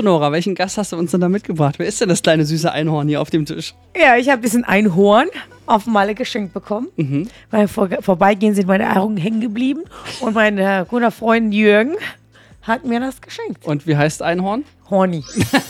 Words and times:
So, 0.00 0.04
Nora, 0.04 0.32
welchen 0.32 0.54
Gast 0.54 0.78
hast 0.78 0.92
du 0.92 0.96
uns 0.96 1.10
denn 1.10 1.20
da 1.20 1.28
mitgebracht? 1.28 1.78
Wer 1.78 1.84
ist 1.86 2.00
denn 2.00 2.08
das 2.08 2.22
kleine 2.22 2.46
süße 2.46 2.72
Einhorn 2.72 3.06
hier 3.06 3.20
auf 3.20 3.28
dem 3.28 3.44
Tisch? 3.44 3.74
Ja, 3.94 4.16
ich 4.16 4.30
habe 4.30 4.40
diesen 4.40 4.64
Einhorn 4.64 5.26
auf 5.66 5.84
Malle 5.84 6.14
geschenkt 6.14 6.54
bekommen. 6.54 6.88
Mhm. 6.96 7.28
Beim 7.50 7.68
Vor 7.68 7.90
Vorbeigehen 8.00 8.54
sind 8.54 8.66
meine 8.66 8.96
Augen 8.98 9.18
hängen 9.18 9.42
geblieben 9.42 9.82
und 10.22 10.34
mein 10.34 10.56
äh, 10.56 10.86
guter 10.88 11.10
Freund 11.10 11.52
Jürgen 11.52 11.96
hat 12.62 12.86
mir 12.86 12.98
das 12.98 13.20
geschenkt. 13.20 13.66
Und 13.66 13.86
wie 13.86 13.94
heißt 13.94 14.22
Einhorn? 14.22 14.64
Horny. 14.88 15.22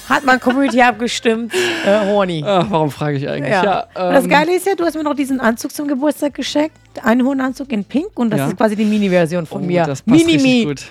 Hat 0.09 0.25
man 0.25 0.39
Community 0.39 0.81
abgestimmt. 0.81 1.53
Äh, 1.85 2.07
horny. 2.07 2.45
Ach, 2.47 2.67
warum 2.71 2.93
frage 2.93 3.17
ich 3.17 3.29
eigentlich? 3.29 3.51
Ja. 3.51 3.65
Ja, 3.65 3.81
und 4.07 4.15
das 4.15 4.25
ähm, 4.25 4.31
Geile 4.31 4.55
ist 4.55 4.65
ja, 4.65 4.77
du 4.77 4.85
hast 4.85 4.95
mir 4.95 5.03
noch 5.03 5.17
diesen 5.17 5.41
Anzug 5.41 5.73
zum 5.73 5.89
Geburtstag 5.89 6.35
geschenkt. 6.35 6.77
Einhornanzug 7.03 7.73
in 7.73 7.85
Pink 7.85 8.11
und 8.15 8.31
das 8.31 8.39
Ja. 8.39 8.47
ist 8.47 8.57
quasi 8.57 8.77
die 8.77 8.85
Mini-Version 8.85 9.47
von 9.47 9.63
oh, 9.63 9.67
mir. 9.67 9.83
Das 9.83 10.03
passt 10.03 10.25
Mini-Mi. 10.25 10.67
gut. 10.67 10.85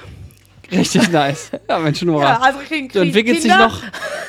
Richtig 0.72 1.12
nice. 1.12 1.52
Ja, 1.68 1.80
Mensch, 1.80 2.02
Nora. 2.04 2.24
Ja, 2.24 2.40
also 2.42 2.60
kriegen, 2.60 2.88
du 2.88 2.94
kriegen 2.94 3.06
entwickelst 3.08 3.44
dich, 3.44 3.52
Kinder. 3.52 3.68
noch, 3.68 3.82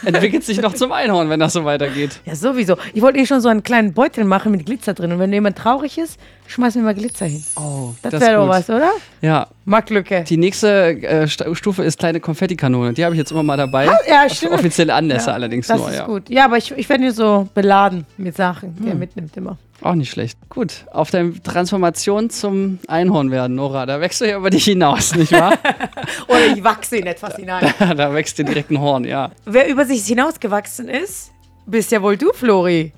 entwickelst 0.05 0.49
dich 0.49 0.61
noch 0.61 0.75
zum 0.75 0.93
Einhorn, 0.93 1.29
wenn 1.29 1.41
das 1.41 1.53
so 1.53 1.65
weitergeht. 1.65 2.21
Ja, 2.25 2.35
sowieso. 2.35 2.77
Ich 2.95 3.03
wollte 3.03 3.19
eh 3.19 3.27
schon 3.27 3.41
so 3.41 3.49
einen 3.49 3.63
kleinen 3.63 3.93
Beutel 3.93 4.25
machen 4.25 4.53
mit 4.53 4.65
Glitzer 4.67 4.95
drin. 4.95 5.13
Und 5.13 5.19
wenn 5.19 5.33
jemand 5.33 5.59
traurig 5.59 5.99
ist, 5.99 6.19
schmeiß 6.47 6.75
mir 6.77 6.83
mal 6.83 6.95
Glitzer 6.95 7.27
hin. 7.27 7.45
Oh, 7.57 7.91
Das, 8.03 8.15
ist 8.15 8.21
wäre 8.21 8.37
doch 8.37 8.49
was, 8.49 8.69
oder? 8.71 8.91
Ja, 9.21 9.47
Marktlücke. 9.67 10.25
die 10.25 10.37
nächste 10.37 10.69
äh, 11.03 11.29
Stufe 11.29 11.85
ist 11.85 11.99
kleine 11.99 12.21
Konfettikanone. 12.21 12.93
Die 12.95 13.05
habe 13.05 13.15
ich 13.15 13.19
jetzt 13.19 13.31
immer 13.33 13.43
mal 13.43 13.57
dabei. 13.57 13.85
ja, 14.09 14.25
Auf 14.27 14.33
stimmt. 14.33 14.53
Offizielle 14.53 14.95
Anlässe 14.95 15.29
Ja, 15.29 15.35
allerdings 15.35 15.67
Das 15.67 15.79
nur, 15.79 15.91
ist 15.91 15.97
ja. 15.97 16.07
gut. 16.07 16.31
Ja, 16.31 16.45
aber 16.47 16.57
ich, 16.57 16.73
ich 16.73 16.89
werde 16.89 17.05
ihn 17.05 17.13
so 17.13 17.49
beladen 17.55 18.07
mit 18.17 18.37
Sachen, 18.37 18.77
die 18.81 18.87
er 18.87 18.93
Hm. 18.93 18.99
mitnimmt 18.99 19.37
immer. 19.37 19.59
Auch 19.83 19.95
nicht 19.95 20.11
schlecht. 20.11 20.39
Gut, 20.51 20.85
auf 20.93 21.11
der 21.11 21.33
Transformation 21.43 22.29
zum 22.31 22.79
Einhorn 22.87 23.31
werden, 23.31 23.57
Nora. 23.57 23.87
Da 23.87 24.01
wächst 24.01 24.21
du 24.21 24.29
ja 24.29 24.37
über 24.37 24.51
dich 24.51 24.65
hinaus, 24.65 25.15
nicht 25.17 25.33
wahr? 25.33 25.59
Oder 26.29 26.47
ich 26.55 26.63
wachse 26.63 26.99
in 26.99 27.07
etwas 27.07 27.37
hinein. 27.37 27.73
da 27.97 28.13
wächst 28.13 28.39
dir 28.39 28.45
direkt 28.45 28.71
ein 28.71 28.81
Horn, 28.81 29.05
ja. 29.05 29.31
Wer 29.47 29.69
über 29.69 29.85
sich 29.85 30.05
hinausgewachsen 30.05 30.89
ist, 30.89 31.31
bist 31.67 31.93
ja 31.93 32.03
wohl 32.03 32.17
du, 32.17 32.33
Flori. 32.33 32.93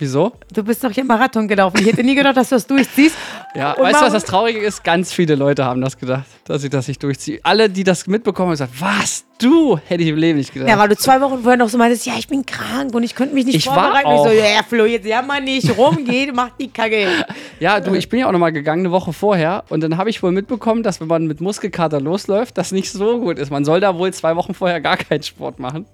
Wieso? 0.00 0.32
Du 0.54 0.62
bist 0.62 0.84
doch 0.84 0.92
hier 0.92 1.04
Marathon 1.04 1.48
gelaufen. 1.48 1.78
Ich 1.80 1.86
hätte 1.86 2.04
nie 2.04 2.14
gedacht, 2.14 2.36
dass 2.36 2.50
du 2.50 2.54
das 2.54 2.66
durchziehst. 2.68 3.16
Ja, 3.56 3.72
Und 3.72 3.82
weißt 3.82 4.00
du, 4.00 4.04
was 4.06 4.12
das 4.12 4.24
Traurige 4.24 4.60
ist? 4.60 4.84
Ganz 4.84 5.12
viele 5.12 5.34
Leute 5.34 5.64
haben 5.64 5.80
das 5.80 5.98
gedacht, 5.98 6.24
dass 6.44 6.62
ich 6.62 6.70
das 6.70 6.86
nicht 6.86 7.02
durchziehe. 7.02 7.40
Alle, 7.42 7.68
die 7.68 7.82
das 7.82 8.06
mitbekommen 8.06 8.52
haben, 8.52 8.58
haben 8.60 8.70
gesagt, 8.70 8.80
was? 9.02 9.24
Du? 9.40 9.76
Hätte 9.86 10.04
ich 10.04 10.10
im 10.10 10.16
Leben 10.16 10.38
nicht 10.38 10.52
gedacht. 10.52 10.68
Ja, 10.68 10.78
weil 10.78 10.88
du 10.88 10.96
zwei 10.96 11.20
Wochen 11.20 11.42
vorher 11.42 11.56
noch 11.56 11.68
so 11.68 11.78
meintest, 11.78 12.06
ja, 12.06 12.12
ich 12.16 12.28
bin 12.28 12.46
krank 12.46 12.94
und 12.94 13.02
ich 13.02 13.16
könnte 13.16 13.34
mich 13.34 13.44
nicht 13.46 13.56
Ich 13.56 13.66
war 13.66 13.74
vorbereiten. 13.74 14.06
auch. 14.06 14.26
Ich 14.26 14.32
so, 14.32 14.38
ja, 14.38 14.62
Flo, 14.68 14.84
jetzt 14.84 15.06
ja 15.06 15.20
mal 15.20 15.40
nicht 15.40 15.76
rum, 15.76 16.04
geht, 16.04 16.32
mach 16.34 16.50
die 16.58 16.68
Kacke. 16.68 17.06
Ja, 17.60 17.80
du, 17.80 17.92
ich 17.94 18.08
bin 18.08 18.20
ja 18.20 18.28
auch 18.28 18.32
noch 18.32 18.38
mal 18.38 18.52
gegangen 18.52 18.82
eine 18.82 18.92
Woche 18.92 19.12
vorher 19.12 19.64
und 19.68 19.80
dann 19.80 19.96
habe 19.96 20.10
ich 20.10 20.22
wohl 20.22 20.30
mitbekommen, 20.30 20.84
dass 20.84 21.00
wenn 21.00 21.08
man 21.08 21.26
mit 21.26 21.40
Muskelkater 21.40 22.00
losläuft, 22.00 22.56
das 22.56 22.70
nicht 22.70 22.92
so 22.92 23.18
gut 23.18 23.36
ist. 23.36 23.50
Man 23.50 23.64
soll 23.64 23.80
da 23.80 23.98
wohl 23.98 24.12
zwei 24.12 24.36
Wochen 24.36 24.54
vorher 24.54 24.80
gar 24.80 24.96
keinen 24.96 25.24
Sport 25.24 25.58
machen. 25.58 25.84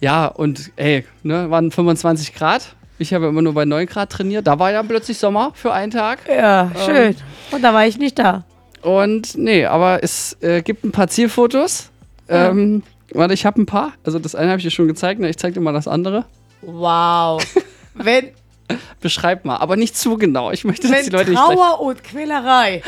Ja, 0.00 0.26
und 0.26 0.72
ey, 0.74 1.04
ne, 1.22 1.48
waren 1.50 1.70
25 1.70 2.34
Grad. 2.34 2.74
Ich 2.98 3.12
habe 3.12 3.26
immer 3.26 3.42
nur 3.42 3.54
bei 3.54 3.64
9 3.64 3.86
Grad 3.86 4.10
trainiert. 4.10 4.46
Da 4.46 4.58
war 4.58 4.70
ja 4.70 4.82
plötzlich 4.82 5.18
Sommer 5.18 5.52
für 5.54 5.72
einen 5.72 5.90
Tag. 5.90 6.20
Ja, 6.28 6.70
schön. 6.84 7.16
Und 7.50 7.62
da 7.62 7.74
war 7.74 7.86
ich 7.86 7.98
nicht 7.98 8.18
da. 8.18 8.44
Und 8.82 9.36
nee, 9.36 9.66
aber 9.66 10.02
es 10.02 10.36
äh, 10.40 10.62
gibt 10.62 10.84
ein 10.84 10.92
paar 10.92 11.08
Zielfotos. 11.08 11.90
Ähm, 12.28 12.82
warte, 13.12 13.34
ich 13.34 13.46
habe 13.46 13.60
ein 13.60 13.66
paar. 13.66 13.92
Also 14.04 14.18
das 14.18 14.34
eine 14.34 14.50
habe 14.50 14.58
ich 14.58 14.64
dir 14.64 14.70
schon 14.70 14.88
gezeigt. 14.88 15.20
Ne? 15.20 15.28
Ich 15.28 15.38
zeige 15.38 15.54
dir 15.54 15.60
mal 15.60 15.72
das 15.72 15.88
andere. 15.88 16.24
Wow. 16.62 17.42
Wenn, 17.94 18.30
Beschreib 19.00 19.44
mal, 19.44 19.58
aber 19.58 19.76
nicht 19.76 19.96
zu 19.96 20.16
genau. 20.16 20.50
Ich 20.50 20.64
möchte, 20.64 20.88
dass 20.88 20.96
wenn 20.96 21.04
die 21.04 21.10
Leute 21.10 21.30
nicht 21.30 21.44
gleich 21.44 21.56
Trauer 21.56 21.80
und 21.80 22.02
Quälerei 22.02 22.82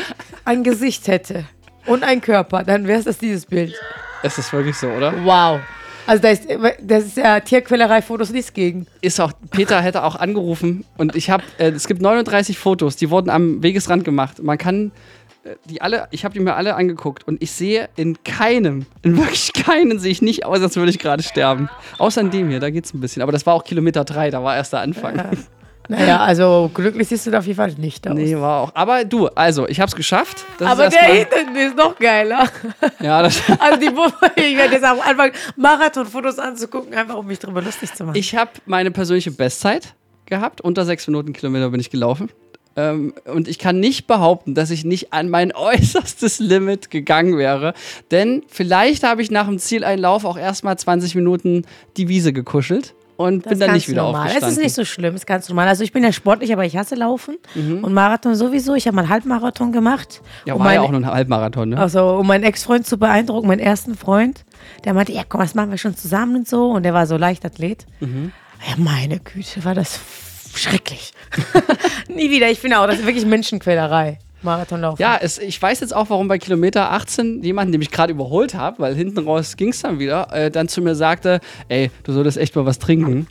ein 0.45 0.63
Gesicht 0.63 1.07
hätte 1.07 1.45
und 1.85 2.03
ein 2.03 2.21
Körper, 2.21 2.63
dann 2.63 2.87
wäre 2.87 2.99
es 2.99 3.05
das 3.05 3.19
dieses 3.19 3.45
Bild. 3.45 3.75
Es 4.23 4.37
ist 4.39 4.51
wirklich 4.51 4.75
so, 4.75 4.87
oder? 4.87 5.13
Wow. 5.23 5.59
Also 6.07 6.21
da 6.21 6.29
ist, 6.29 6.47
das 6.81 7.05
ist 7.05 7.17
ja 7.17 7.39
Tierquälerei-Fotos 7.41 8.31
nichts 8.31 8.53
gegen. 8.53 8.87
ist 9.01 9.19
auch, 9.19 9.33
Peter 9.51 9.81
hätte 9.81 10.03
auch 10.03 10.15
angerufen 10.15 10.85
und 10.97 11.15
ich 11.15 11.29
habe, 11.29 11.43
äh, 11.57 11.69
es 11.69 11.85
gibt 11.87 12.01
39 12.01 12.57
Fotos, 12.57 12.95
die 12.95 13.09
wurden 13.09 13.29
am 13.29 13.61
Wegesrand 13.61 14.05
gemacht. 14.05 14.41
Man 14.41 14.57
kann 14.57 14.91
äh, 15.43 15.55
die 15.65 15.81
alle, 15.81 16.07
ich 16.11 16.23
habe 16.23 16.33
die 16.33 16.39
mir 16.39 16.55
alle 16.55 16.75
angeguckt 16.75 17.27
und 17.27 17.41
ich 17.41 17.51
sehe 17.51 17.89
in 17.97 18.23
keinem, 18.23 18.85
in 19.03 19.17
wirklich 19.17 19.51
keinen 19.53 19.99
sehe 19.99 20.11
ich 20.11 20.21
nicht 20.21 20.45
aus, 20.45 20.61
als 20.61 20.75
würde 20.77 20.91
ich 20.91 20.99
gerade 20.99 21.23
sterben. 21.23 21.69
Außer 21.97 22.21
in 22.21 22.31
dem 22.31 22.49
hier, 22.49 22.59
da 22.59 22.69
geht's 22.69 22.93
ein 22.93 23.01
bisschen. 23.01 23.21
Aber 23.21 23.31
das 23.31 23.45
war 23.45 23.53
auch 23.53 23.63
Kilometer 23.63 24.05
drei, 24.05 24.29
da 24.29 24.43
war 24.43 24.55
erst 24.55 24.73
der 24.73 24.79
Anfang. 24.79 25.21
Naja, 25.87 26.19
also 26.19 26.69
glücklich 26.73 27.07
siehst 27.07 27.25
du 27.25 27.31
da 27.31 27.39
auf 27.39 27.45
jeden 27.45 27.57
Fall 27.57 27.73
nicht 27.77 28.07
aus. 28.07 28.13
Nee, 28.13 28.37
war 28.37 28.63
auch. 28.63 28.71
Aber 28.75 29.05
du, 29.05 29.27
also, 29.27 29.67
ich 29.67 29.79
habe 29.79 29.89
es 29.89 29.95
geschafft. 29.95 30.45
Das 30.57 30.69
Aber 30.69 30.89
der 30.89 31.01
hinten 31.01 31.55
ist 31.55 31.77
noch 31.77 31.97
geiler. 31.97 32.49
Ja, 32.99 33.21
das, 33.21 33.41
Also 33.59 33.79
die, 33.79 33.87
ich 34.41 34.57
werde 34.57 34.73
jetzt 34.73 34.83
am 34.83 34.99
Anfang 34.99 35.31
Marathonfotos 35.55 36.39
anzugucken, 36.39 36.93
einfach 36.93 37.15
um 37.15 37.27
mich 37.27 37.39
drüber 37.39 37.61
lustig 37.61 37.93
zu 37.93 38.03
machen. 38.03 38.17
Ich 38.17 38.35
habe 38.35 38.51
meine 38.65 38.91
persönliche 38.91 39.31
Bestzeit 39.31 39.93
gehabt. 40.25 40.61
Unter 40.61 40.85
sechs 40.85 41.07
Minuten 41.07 41.33
Kilometer 41.33 41.69
bin 41.69 41.79
ich 41.79 41.89
gelaufen. 41.89 42.29
Ähm, 42.75 43.13
und 43.25 43.47
ich 43.47 43.57
kann 43.57 43.79
nicht 43.79 44.07
behaupten, 44.07 44.53
dass 44.53 44.69
ich 44.69 44.85
nicht 44.85 45.11
an 45.11 45.29
mein 45.29 45.51
äußerstes 45.55 46.39
Limit 46.39 46.91
gegangen 46.91 47.37
wäre. 47.37 47.73
Denn 48.11 48.43
vielleicht 48.47 49.03
habe 49.03 49.21
ich 49.21 49.31
nach 49.31 49.47
dem 49.47 49.57
Zieleinlauf 49.57 50.23
auch 50.25 50.37
erstmal 50.37 50.77
20 50.77 51.15
Minuten 51.15 51.65
die 51.97 52.07
Wiese 52.07 52.31
gekuschelt 52.33 52.93
und 53.17 53.43
bin 53.47 53.59
dann 53.59 53.73
nicht 53.73 53.89
wieder 53.89 54.03
normal. 54.03 54.27
aufgestanden. 54.27 54.49
Es 54.51 54.57
ist 54.57 54.63
nicht 54.63 54.73
so 54.75 54.85
schlimm, 54.85 55.15
es 55.15 55.21
ist 55.21 55.25
ganz 55.27 55.49
normal. 55.49 55.67
Also 55.67 55.83
ich 55.83 55.91
bin 55.91 56.03
ja 56.03 56.11
sportlich, 56.11 56.53
aber 56.53 56.63
ich 56.65 56.77
hasse 56.77 56.95
Laufen 56.95 57.37
und 57.55 57.93
Marathon 57.93 58.35
sowieso. 58.35 58.75
Ich 58.75 58.87
habe 58.87 58.95
mal 58.95 59.01
einen 59.01 59.09
Halbmarathon 59.09 59.71
gemacht. 59.71 60.21
ja, 60.45 60.53
um 60.53 60.59
war 60.63 60.73
ja 60.73 60.79
meinen- 60.81 60.87
auch 60.87 60.91
nur 60.91 61.01
ein 61.01 61.13
Halbmarathon, 61.13 61.69
ne? 61.69 61.77
Also, 61.77 62.17
um 62.17 62.27
meinen 62.27 62.43
Ex-Freund 62.43 62.85
zu 62.87 62.97
beeindrucken, 62.97 63.47
meinen 63.47 63.59
ersten 63.59 63.95
Freund, 63.95 64.45
der 64.85 64.93
meinte, 64.93 65.11
ja 65.11 65.23
komm, 65.27 65.41
das 65.41 65.55
machen 65.55 65.71
wir 65.71 65.77
schon 65.77 65.95
zusammen 65.95 66.35
und 66.37 66.47
so. 66.47 66.69
Und 66.71 66.83
der 66.83 66.93
war 66.93 67.05
so 67.07 67.17
Leichtathlet. 67.17 67.85
Mhm. 67.99 68.31
Ja, 68.67 68.75
meine 68.77 69.19
Güte, 69.19 69.63
war 69.65 69.75
das 69.75 69.99
schrecklich. 70.55 71.11
Nie 72.07 72.29
wieder. 72.31 72.49
Ich 72.49 72.59
finde 72.59 72.79
auch, 72.79 72.87
das 72.87 72.99
ist 72.99 73.05
wirklich 73.05 73.25
Menschenquälerei. 73.25 74.19
Marathonlaufen. 74.41 75.01
Ja, 75.01 75.17
es, 75.19 75.37
ich 75.39 75.61
weiß 75.61 75.79
jetzt 75.79 75.95
auch, 75.95 76.09
warum 76.09 76.27
bei 76.27 76.37
Kilometer 76.37 76.91
18 76.91 77.43
jemand, 77.43 77.73
den 77.73 77.81
ich 77.81 77.91
gerade 77.91 78.11
überholt 78.11 78.53
habe, 78.53 78.79
weil 78.79 78.95
hinten 78.95 79.19
raus 79.19 79.57
ging 79.57 79.69
es 79.69 79.81
dann 79.81 79.99
wieder, 79.99 80.31
äh, 80.31 80.51
dann 80.51 80.67
zu 80.67 80.81
mir 80.81 80.95
sagte, 80.95 81.39
ey, 81.69 81.91
du 82.03 82.13
solltest 82.13 82.37
echt 82.37 82.55
mal 82.55 82.65
was 82.65 82.79
trinken. 82.79 83.27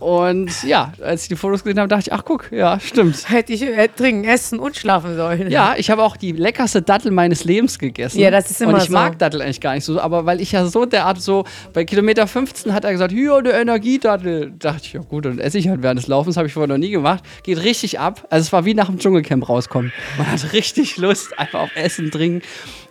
Und 0.00 0.62
ja, 0.62 0.92
als 1.02 1.22
ich 1.22 1.28
die 1.28 1.36
Fotos 1.36 1.64
gesehen 1.64 1.78
habe, 1.78 1.88
dachte 1.88 2.02
ich, 2.08 2.12
ach 2.12 2.24
guck, 2.24 2.52
ja, 2.52 2.78
stimmt. 2.78 3.28
Hätte 3.28 3.52
ich 3.52 3.62
äh, 3.62 3.88
trinken, 3.88 4.24
essen 4.24 4.58
und 4.58 4.76
schlafen 4.76 5.16
sollen. 5.16 5.50
Ja, 5.50 5.74
ich 5.76 5.90
habe 5.90 6.02
auch 6.02 6.16
die 6.16 6.32
leckerste 6.32 6.82
Dattel 6.82 7.10
meines 7.10 7.44
Lebens 7.44 7.78
gegessen. 7.78 8.20
Ja, 8.20 8.30
das 8.30 8.50
ist 8.50 8.60
immer 8.60 8.74
Und 8.74 8.78
ich 8.82 8.88
so. 8.88 8.92
mag 8.92 9.18
Dattel 9.18 9.42
eigentlich 9.42 9.60
gar 9.60 9.74
nicht 9.74 9.84
so, 9.84 10.00
aber 10.00 10.24
weil 10.24 10.40
ich 10.40 10.52
ja 10.52 10.66
so 10.66 10.84
derart 10.84 11.20
so, 11.20 11.44
bei 11.72 11.84
Kilometer 11.84 12.26
15 12.26 12.72
hat 12.72 12.84
er 12.84 12.92
gesagt, 12.92 13.12
hier, 13.12 13.36
eine 13.36 13.50
Energiedattel. 13.50 14.52
Dachte 14.58 14.82
ich, 14.84 14.92
ja 14.92 15.00
gut, 15.00 15.24
dann 15.24 15.38
esse 15.38 15.58
ich 15.58 15.68
halt 15.68 15.82
während 15.82 15.98
des 15.98 16.06
Laufens, 16.06 16.36
habe 16.36 16.46
ich 16.46 16.52
vorher 16.52 16.68
noch 16.68 16.78
nie 16.78 16.90
gemacht. 16.90 17.24
Geht 17.42 17.62
richtig 17.62 17.98
ab. 17.98 18.26
Also 18.30 18.46
es 18.46 18.52
war 18.52 18.64
wie 18.64 18.74
nach 18.74 18.86
dem 18.86 18.98
Dschungelcamp 18.98 19.48
rauskommen. 19.48 19.92
Man 20.16 20.30
hat 20.30 20.52
richtig 20.52 20.96
Lust, 20.96 21.38
einfach 21.38 21.60
auf 21.60 21.70
Essen, 21.74 22.10
Trinken, 22.10 22.42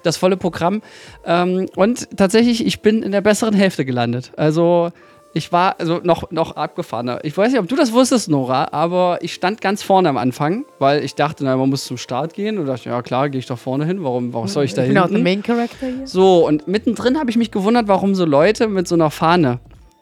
das 0.03 0.17
volle 0.17 0.35
Programm. 0.35 0.81
Ähm, 1.25 1.67
und 1.75 2.09
tatsächlich, 2.17 2.65
ich 2.65 2.81
bin 2.81 3.01
in 3.03 3.11
der 3.11 3.21
besseren 3.21 3.53
Hälfte 3.53 3.85
gelandet. 3.85 4.31
Also 4.35 4.91
ich 5.33 5.51
war 5.51 5.75
also 5.79 5.99
noch, 6.03 6.31
noch 6.31 6.55
abgefahrener. 6.55 7.19
Ich 7.23 7.37
weiß 7.37 7.51
nicht, 7.51 7.59
ob 7.59 7.67
du 7.67 7.75
das 7.75 7.91
wusstest, 7.91 8.29
Nora, 8.29 8.69
aber 8.71 9.19
ich 9.21 9.33
stand 9.33 9.61
ganz 9.61 9.83
vorne 9.83 10.09
am 10.09 10.17
Anfang, 10.17 10.65
weil 10.79 11.03
ich 11.03 11.15
dachte, 11.15 11.43
na, 11.43 11.55
man 11.55 11.69
muss 11.69 11.85
zum 11.85 11.97
Start 11.97 12.33
gehen. 12.33 12.57
Und 12.57 12.65
dachte, 12.65 12.89
ja 12.89 13.01
klar, 13.01 13.29
gehe 13.29 13.39
ich 13.39 13.45
doch 13.45 13.59
vorne 13.59 13.85
hin. 13.85 14.03
Warum, 14.03 14.33
warum 14.33 14.47
soll 14.47 14.65
ich 14.65 14.73
da 14.73 14.83
bin 14.83 14.97
auch 14.97 15.09
der? 15.09 15.19
Main 15.19 15.43
Character 15.43 15.87
hier. 15.87 16.07
So, 16.07 16.47
und 16.47 16.67
mittendrin 16.67 17.19
habe 17.19 17.29
ich 17.29 17.37
mich 17.37 17.51
gewundert, 17.51 17.87
warum 17.87 18.15
so 18.15 18.25
Leute 18.25 18.67
mit 18.67 18.87
so 18.87 18.95
einer 18.95 19.11
Fahne 19.11 19.59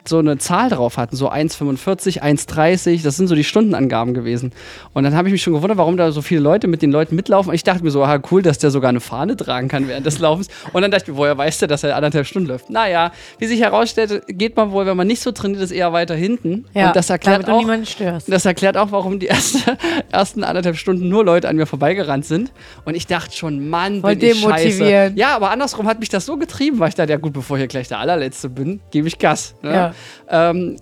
so 0.07 0.19
eine 0.19 0.37
Zahl 0.37 0.69
drauf 0.69 0.97
hatten, 0.97 1.15
so 1.15 1.31
1,45, 1.31 2.21
1,30, 2.21 3.03
das 3.03 3.17
sind 3.17 3.27
so 3.27 3.35
die 3.35 3.43
Stundenangaben 3.43 4.13
gewesen. 4.13 4.51
Und 4.93 5.03
dann 5.03 5.15
habe 5.15 5.27
ich 5.27 5.31
mich 5.31 5.41
schon 5.41 5.53
gewundert, 5.53 5.77
warum 5.77 5.97
da 5.97 6.11
so 6.11 6.21
viele 6.21 6.41
Leute 6.41 6.67
mit 6.67 6.81
den 6.81 6.91
Leuten 6.91 7.15
mitlaufen. 7.15 7.49
Und 7.49 7.55
ich 7.55 7.63
dachte 7.63 7.83
mir 7.83 7.91
so, 7.91 8.03
ah, 8.03 8.19
cool, 8.31 8.41
dass 8.41 8.57
der 8.57 8.71
sogar 8.71 8.89
eine 8.89 8.99
Fahne 8.99 9.35
tragen 9.35 9.67
kann 9.67 9.87
während 9.87 10.05
des 10.05 10.19
Laufens. 10.19 10.47
Und 10.73 10.81
dann 10.81 10.91
dachte 10.91 11.05
ich 11.05 11.09
mir, 11.09 11.17
woher 11.17 11.37
weiß 11.37 11.59
der, 11.59 11.67
dass 11.67 11.83
er 11.83 11.95
anderthalb 11.95 12.27
Stunden 12.27 12.49
läuft? 12.49 12.69
Naja, 12.69 13.11
wie 13.39 13.47
sich 13.47 13.61
herausstellte, 13.61 14.21
geht 14.27 14.55
man 14.55 14.71
wohl, 14.71 14.85
wenn 14.85 14.97
man 14.97 15.07
nicht 15.07 15.21
so 15.21 15.31
trainiert 15.31 15.61
ist, 15.61 15.71
eher 15.71 15.93
weiter 15.93 16.15
hinten. 16.15 16.65
Ja, 16.73 16.87
und 16.87 16.95
das 16.95 17.09
erklärt 17.09 17.35
damit 17.35 17.47
du 17.47 17.51
auch, 17.53 17.59
niemanden 17.59 17.85
störst. 17.85 18.31
das 18.31 18.45
erklärt 18.45 18.77
auch, 18.77 18.91
warum 18.91 19.19
die 19.19 19.27
erste, 19.27 19.59
ersten 20.11 20.43
anderthalb 20.43 20.77
Stunden 20.77 21.09
nur 21.09 21.25
Leute 21.25 21.47
an 21.49 21.55
mir 21.55 21.65
vorbeigerannt 21.65 22.25
sind. 22.25 22.51
Und 22.85 22.95
ich 22.95 23.07
dachte 23.07 23.35
schon, 23.35 23.69
Mann, 23.69 24.01
Voll 24.01 24.15
bin 24.15 24.29
ich 24.29 24.41
scheiße. 24.41 25.13
Ja, 25.15 25.35
aber 25.35 25.51
andersrum 25.51 25.87
hat 25.87 25.99
mich 25.99 26.09
das 26.09 26.25
so 26.25 26.37
getrieben, 26.37 26.79
weil 26.79 26.89
ich 26.89 26.95
dachte, 26.95 27.11
ja 27.11 27.17
gut, 27.17 27.33
bevor 27.33 27.57
ich 27.57 27.61
hier 27.61 27.67
gleich 27.67 27.87
der 27.87 27.99
allerletzte 27.99 28.49
bin, 28.49 28.81
gebe 28.91 29.07
ich 29.07 29.17
Gas. 29.19 29.55
Ne? 29.61 29.73
Ja. 29.73 29.94
Ähm, 30.29 30.77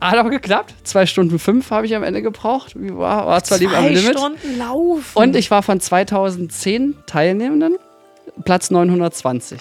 hat 0.00 0.16
aber 0.16 0.30
geklappt. 0.30 0.74
Zwei 0.84 1.06
Stunden 1.06 1.38
fünf 1.38 1.70
habe 1.70 1.86
ich 1.86 1.94
am 1.96 2.02
Ende 2.02 2.22
gebraucht. 2.22 2.74
Wie 2.76 2.96
War, 2.96 3.26
war 3.26 3.42
zwar 3.42 3.58
lieber 3.58 3.76
am 3.76 3.84
Zwei 3.84 3.94
Limit. 3.94 4.18
Stunden 4.18 4.58
laufen. 4.58 5.18
Und 5.18 5.36
ich 5.36 5.50
war 5.50 5.62
von 5.62 5.80
2010 5.80 6.96
Teilnehmenden 7.06 7.76
Platz 8.44 8.70
920. 8.70 9.60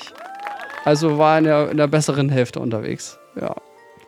Also 0.85 1.17
war 1.17 1.39
in 1.39 1.45
der, 1.45 1.71
in 1.71 1.77
der 1.77 1.87
besseren 1.87 2.29
Hälfte 2.29 2.59
unterwegs. 2.59 3.17
Ja. 3.39 3.55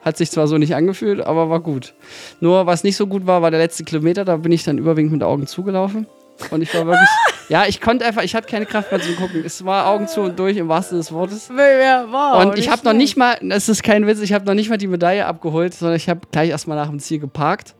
Hat 0.01 0.17
sich 0.17 0.31
zwar 0.31 0.47
so 0.47 0.57
nicht 0.57 0.75
angefühlt, 0.75 1.19
aber 1.19 1.49
war 1.49 1.59
gut. 1.59 1.93
Nur 2.39 2.65
was 2.67 2.83
nicht 2.83 2.95
so 2.95 3.07
gut 3.07 3.27
war, 3.27 3.41
war 3.41 3.51
der 3.51 3.59
letzte 3.59 3.83
Kilometer. 3.83 4.23
Da 4.23 4.37
bin 4.37 4.51
ich 4.51 4.63
dann 4.63 4.77
überwiegend 4.77 5.11
mit 5.11 5.23
Augen 5.23 5.47
zugelaufen. 5.47 6.07
Und 6.51 6.61
ich 6.61 6.73
war 6.73 6.85
wirklich, 6.85 7.09
ja, 7.49 7.65
ich 7.67 7.81
konnte 7.81 8.05
einfach, 8.05 8.23
ich 8.23 8.35
hatte 8.35 8.47
keine 8.47 8.65
Kraft 8.65 8.91
mehr 8.91 9.01
zum 9.01 9.15
Gucken. 9.15 9.43
Es 9.45 9.63
war 9.65 9.87
Augen 9.87 10.07
zu 10.07 10.21
und 10.21 10.39
durch 10.39 10.57
im 10.57 10.67
wahrsten 10.67 11.01
Sinne 11.01 11.01
des 11.01 11.11
Wortes. 11.11 11.49
Wow, 12.09 12.45
Und 12.45 12.57
ich 12.57 12.69
habe 12.69 12.83
noch 12.83 12.93
nicht 12.93 13.17
mal, 13.17 13.37
das 13.41 13.69
ist 13.69 13.83
kein 13.83 14.07
Witz, 14.07 14.19
ich 14.21 14.33
habe 14.33 14.45
noch 14.45 14.53
nicht 14.53 14.69
mal 14.69 14.77
die 14.77 14.87
Medaille 14.87 15.25
abgeholt, 15.25 15.73
sondern 15.73 15.97
ich 15.97 16.09
habe 16.09 16.21
gleich 16.31 16.49
erstmal 16.49 16.77
nach 16.77 16.89
dem 16.89 16.99
Ziel 16.99 17.19
geparkt. 17.19 17.75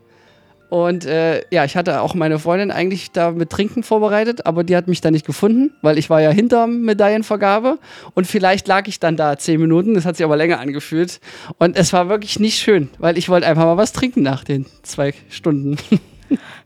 Und 0.70 1.04
äh, 1.04 1.42
ja, 1.50 1.64
ich 1.64 1.76
hatte 1.76 2.00
auch 2.00 2.14
meine 2.14 2.38
Freundin 2.38 2.70
eigentlich 2.70 3.10
da 3.10 3.32
mit 3.32 3.50
Trinken 3.50 3.82
vorbereitet, 3.82 4.46
aber 4.46 4.62
die 4.62 4.76
hat 4.76 4.86
mich 4.86 5.00
da 5.00 5.10
nicht 5.10 5.26
gefunden, 5.26 5.72
weil 5.82 5.98
ich 5.98 6.08
war 6.10 6.22
ja 6.22 6.30
hinter 6.30 6.68
Medaillenvergabe. 6.68 7.78
Und 8.14 8.28
vielleicht 8.28 8.68
lag 8.68 8.86
ich 8.86 9.00
dann 9.00 9.16
da 9.16 9.36
zehn 9.36 9.60
Minuten, 9.60 9.94
das 9.94 10.06
hat 10.06 10.16
sich 10.16 10.24
aber 10.24 10.36
länger 10.36 10.60
angefühlt. 10.60 11.20
Und 11.58 11.76
es 11.76 11.92
war 11.92 12.08
wirklich 12.08 12.38
nicht 12.38 12.60
schön, 12.60 12.88
weil 12.98 13.18
ich 13.18 13.28
wollte 13.28 13.48
einfach 13.48 13.64
mal 13.64 13.76
was 13.76 13.92
trinken 13.92 14.22
nach 14.22 14.44
den 14.44 14.64
zwei 14.84 15.12
Stunden. 15.28 15.76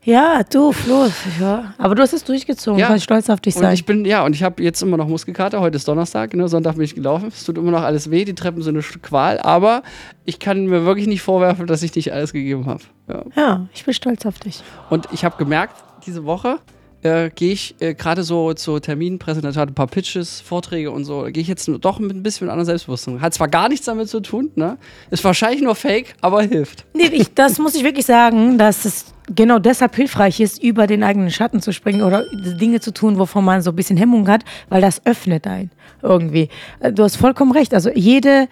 Ja, 0.03 0.43
du, 0.43 0.71
Flo. 0.71 1.07
Ja. 1.39 1.73
Aber 1.77 1.95
du 1.95 2.01
hast 2.03 2.13
es 2.13 2.23
durchgezogen. 2.23 2.79
Ja. 2.79 2.85
Ich 2.87 2.89
kann 2.89 2.99
stolz 2.99 3.29
auf 3.29 3.41
dich 3.41 3.55
Und 3.55 3.63
sein. 3.63 3.73
ich 3.73 3.85
bin, 3.85 4.05
ja, 4.05 4.23
und 4.23 4.35
ich 4.35 4.43
habe 4.43 4.61
jetzt 4.61 4.81
immer 4.81 4.97
noch 4.97 5.07
Muskelkater. 5.07 5.59
Heute 5.61 5.77
ist 5.77 5.87
Donnerstag, 5.87 6.33
ne? 6.33 6.47
Sonntag 6.47 6.75
bin 6.75 6.83
ich 6.83 6.95
gelaufen. 6.95 7.29
Es 7.29 7.43
tut 7.43 7.57
immer 7.57 7.71
noch 7.71 7.81
alles 7.81 8.11
weh, 8.11 8.25
die 8.25 8.35
Treppen 8.35 8.61
sind 8.61 8.75
eine 8.75 8.83
Qual, 9.01 9.39
aber 9.39 9.81
ich 10.23 10.39
kann 10.39 10.65
mir 10.67 10.85
wirklich 10.85 11.07
nicht 11.07 11.21
vorwerfen, 11.21 11.65
dass 11.67 11.81
ich 11.81 11.95
nicht 11.95 12.13
alles 12.13 12.33
gegeben 12.33 12.67
habe. 12.67 12.81
Ja. 13.07 13.23
ja, 13.35 13.67
ich 13.73 13.85
bin 13.85 13.93
stolz 13.93 14.25
auf 14.25 14.39
dich. 14.39 14.63
Und 14.89 15.07
ich 15.11 15.25
habe 15.25 15.37
gemerkt, 15.37 15.83
diese 16.05 16.25
Woche 16.25 16.59
äh, 17.05 17.29
gehe 17.33 17.53
ich 17.53 17.75
äh, 17.79 17.93
gerade 17.93 18.23
so 18.23 18.53
zu 18.53 18.79
Terminen, 18.79 19.19
Präsentationen, 19.19 19.69
ein 19.69 19.75
paar 19.75 19.87
Pitches, 19.87 20.41
Vorträge 20.41 20.89
und 20.91 21.05
so, 21.05 21.23
gehe 21.23 21.41
ich 21.41 21.47
jetzt 21.47 21.69
doch 21.81 21.99
mit 21.99 22.15
ein 22.15 22.23
bisschen 22.23 22.49
anderem 22.49 22.65
Selbstbewusstsein. 22.65 23.21
Hat 23.21 23.33
zwar 23.33 23.47
gar 23.47 23.69
nichts 23.69 23.85
damit 23.85 24.09
zu 24.09 24.19
tun, 24.21 24.51
ne? 24.55 24.77
Ist 25.11 25.23
wahrscheinlich 25.23 25.61
nur 25.61 25.75
Fake, 25.75 26.15
aber 26.21 26.41
hilft. 26.41 26.85
Nee, 26.93 27.09
ich, 27.11 27.33
das 27.33 27.59
muss 27.59 27.75
ich 27.75 27.83
wirklich 27.83 28.05
sagen, 28.05 28.57
dass 28.57 28.85
es 28.85 29.05
genau 29.33 29.59
deshalb 29.59 29.95
hilfreich 29.95 30.39
ist, 30.39 30.61
über 30.61 30.87
den 30.87 31.03
eigenen 31.03 31.31
Schatten 31.31 31.61
zu 31.61 31.71
springen 31.73 32.01
oder 32.01 32.25
Dinge 32.59 32.79
zu 32.79 32.91
tun, 32.91 33.17
wovon 33.19 33.45
man 33.45 33.61
so 33.61 33.71
ein 33.71 33.75
bisschen 33.75 33.97
Hemmung 33.97 34.27
hat, 34.27 34.43
weil 34.69 34.81
das 34.81 35.05
öffnet 35.05 35.47
einen 35.47 35.71
irgendwie. 36.01 36.49
Äh, 36.79 36.91
Du 36.91 37.03
hast 37.03 37.17
vollkommen 37.17 37.51
recht. 37.51 37.73
Also 37.73 37.89
jede, 37.93 38.47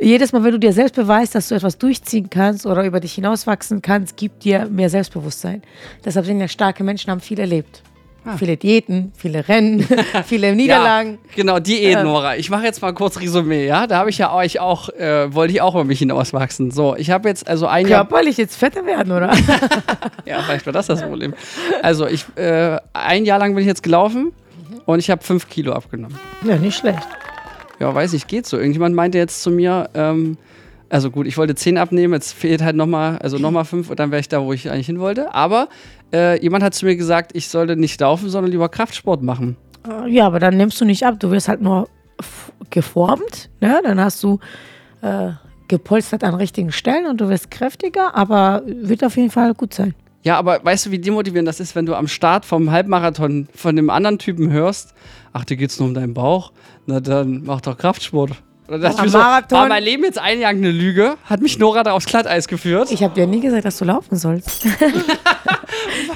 jedes 0.00 0.32
Mal, 0.32 0.42
wenn 0.44 0.52
du 0.52 0.58
dir 0.58 0.72
selbst 0.72 0.94
beweist, 0.96 1.34
dass 1.34 1.48
du 1.48 1.54
etwas 1.54 1.78
durchziehen 1.78 2.28
kannst 2.30 2.66
oder 2.66 2.84
über 2.84 3.00
dich 3.00 3.14
hinauswachsen 3.14 3.82
kannst, 3.82 4.16
gibt 4.16 4.44
dir 4.44 4.66
mehr 4.68 4.90
Selbstbewusstsein. 4.90 5.62
Deshalb 6.04 6.26
sind 6.26 6.40
ja 6.40 6.48
starke 6.48 6.84
Menschen, 6.84 7.10
haben 7.10 7.20
viel 7.20 7.38
erlebt. 7.40 7.82
Viele 8.38 8.56
Diäten, 8.56 9.10
viele 9.16 9.48
Rennen, 9.48 9.84
viele 10.26 10.54
Niederlagen. 10.54 11.18
Ja, 11.24 11.30
genau, 11.34 11.58
Diät, 11.58 12.04
Nora. 12.04 12.36
Ich 12.36 12.50
mache 12.50 12.62
jetzt 12.62 12.80
mal 12.80 12.92
kurz 12.94 13.18
Resümee, 13.20 13.66
ja? 13.66 13.88
Da 13.88 13.98
habe 13.98 14.10
ich 14.10 14.18
ja 14.18 14.32
euch 14.32 14.60
auch, 14.60 14.90
äh, 14.90 15.34
wollte 15.34 15.52
ich 15.52 15.60
auch 15.60 15.74
über 15.74 15.82
mich 15.82 15.98
hinauswachsen. 15.98 16.70
So, 16.70 16.94
ich 16.94 17.10
habe 17.10 17.28
jetzt 17.28 17.48
also 17.48 17.66
ein 17.66 17.88
Jahr. 17.88 18.06
Körperlich 18.06 18.36
jetzt 18.36 18.56
fetter 18.56 18.86
werden, 18.86 19.12
oder? 19.12 19.32
Ja, 20.24 20.40
vielleicht 20.42 20.66
war 20.66 20.72
das 20.72 20.86
das 20.86 21.02
Problem. 21.02 21.34
Also, 21.82 22.06
ich, 22.06 22.24
äh, 22.36 22.78
ein 22.92 23.24
Jahr 23.24 23.40
lang 23.40 23.54
bin 23.56 23.62
ich 23.62 23.66
jetzt 23.66 23.82
gelaufen 23.82 24.32
und 24.86 25.00
ich 25.00 25.10
habe 25.10 25.24
fünf 25.24 25.48
Kilo 25.48 25.72
abgenommen. 25.72 26.16
ja, 26.46 26.56
nicht 26.56 26.78
schlecht. 26.78 27.02
Ja, 27.82 27.92
weiß 27.92 28.12
ich, 28.12 28.28
geht 28.28 28.46
so. 28.46 28.58
Irgendjemand 28.58 28.94
meinte 28.94 29.18
jetzt 29.18 29.42
zu 29.42 29.50
mir, 29.50 29.90
ähm, 29.94 30.38
also 30.88 31.10
gut, 31.10 31.26
ich 31.26 31.36
wollte 31.36 31.56
zehn 31.56 31.78
abnehmen, 31.78 32.14
jetzt 32.14 32.32
fehlt 32.32 32.62
halt 32.62 32.76
nochmal, 32.76 33.18
also 33.18 33.38
nochmal 33.38 33.64
fünf 33.64 33.90
und 33.90 33.98
dann 33.98 34.12
wäre 34.12 34.20
ich 34.20 34.28
da, 34.28 34.40
wo 34.40 34.52
ich 34.52 34.70
eigentlich 34.70 34.86
hin 34.86 35.00
wollte. 35.00 35.34
Aber 35.34 35.66
äh, 36.14 36.40
jemand 36.40 36.62
hat 36.62 36.74
zu 36.74 36.86
mir 36.86 36.94
gesagt, 36.94 37.32
ich 37.34 37.48
sollte 37.48 37.74
nicht 37.74 38.00
laufen, 38.00 38.28
sondern 38.28 38.52
lieber 38.52 38.68
Kraftsport 38.68 39.24
machen. 39.24 39.56
Ja, 40.06 40.26
aber 40.26 40.38
dann 40.38 40.56
nimmst 40.56 40.80
du 40.80 40.84
nicht 40.84 41.04
ab. 41.04 41.18
Du 41.18 41.32
wirst 41.32 41.48
halt 41.48 41.60
nur 41.60 41.88
geformt. 42.70 43.50
Ne? 43.60 43.80
Dann 43.82 43.98
hast 43.98 44.22
du 44.22 44.38
äh, 45.00 45.30
gepolstert 45.66 46.22
an 46.22 46.36
richtigen 46.36 46.70
Stellen 46.70 47.06
und 47.06 47.20
du 47.20 47.28
wirst 47.28 47.50
kräftiger, 47.50 48.14
aber 48.14 48.62
wird 48.64 49.02
auf 49.02 49.16
jeden 49.16 49.32
Fall 49.32 49.54
gut 49.54 49.74
sein. 49.74 49.92
Ja, 50.22 50.38
aber 50.38 50.64
weißt 50.64 50.86
du, 50.86 50.90
wie 50.92 50.98
demotivierend 50.98 51.48
das 51.48 51.58
ist, 51.58 51.74
wenn 51.74 51.86
du 51.86 51.94
am 51.94 52.06
Start 52.06 52.44
vom 52.44 52.70
Halbmarathon 52.70 53.48
von 53.54 53.74
dem 53.76 53.90
anderen 53.90 54.18
Typen 54.18 54.50
hörst, 54.50 54.94
ach, 55.32 55.44
dir 55.44 55.56
geht's 55.56 55.78
nur 55.80 55.88
um 55.88 55.94
deinen 55.94 56.14
Bauch, 56.14 56.52
na 56.86 57.00
dann 57.00 57.42
mach 57.44 57.60
doch 57.60 57.76
Kraftsport. 57.76 58.30
Und 58.68 58.80
dann 58.80 58.80
dachte 58.80 59.04
ich 59.04 59.12
so, 59.12 59.18
war 59.18 59.68
mein 59.68 59.82
Leben 59.82 60.04
jetzt 60.04 60.18
ein 60.18 60.40
Jahr 60.40 60.50
eine 60.50 60.70
Lüge? 60.70 61.16
Hat 61.24 61.40
mich 61.40 61.58
Nora 61.58 61.82
da 61.82 61.92
aufs 61.92 62.06
Glatteis 62.06 62.46
geführt? 62.46 62.90
Ich 62.92 63.02
habe 63.02 63.14
dir 63.14 63.26
nie 63.26 63.40
gesagt, 63.40 63.64
dass 63.64 63.78
du 63.78 63.84
laufen 63.84 64.16
sollst. 64.16 64.66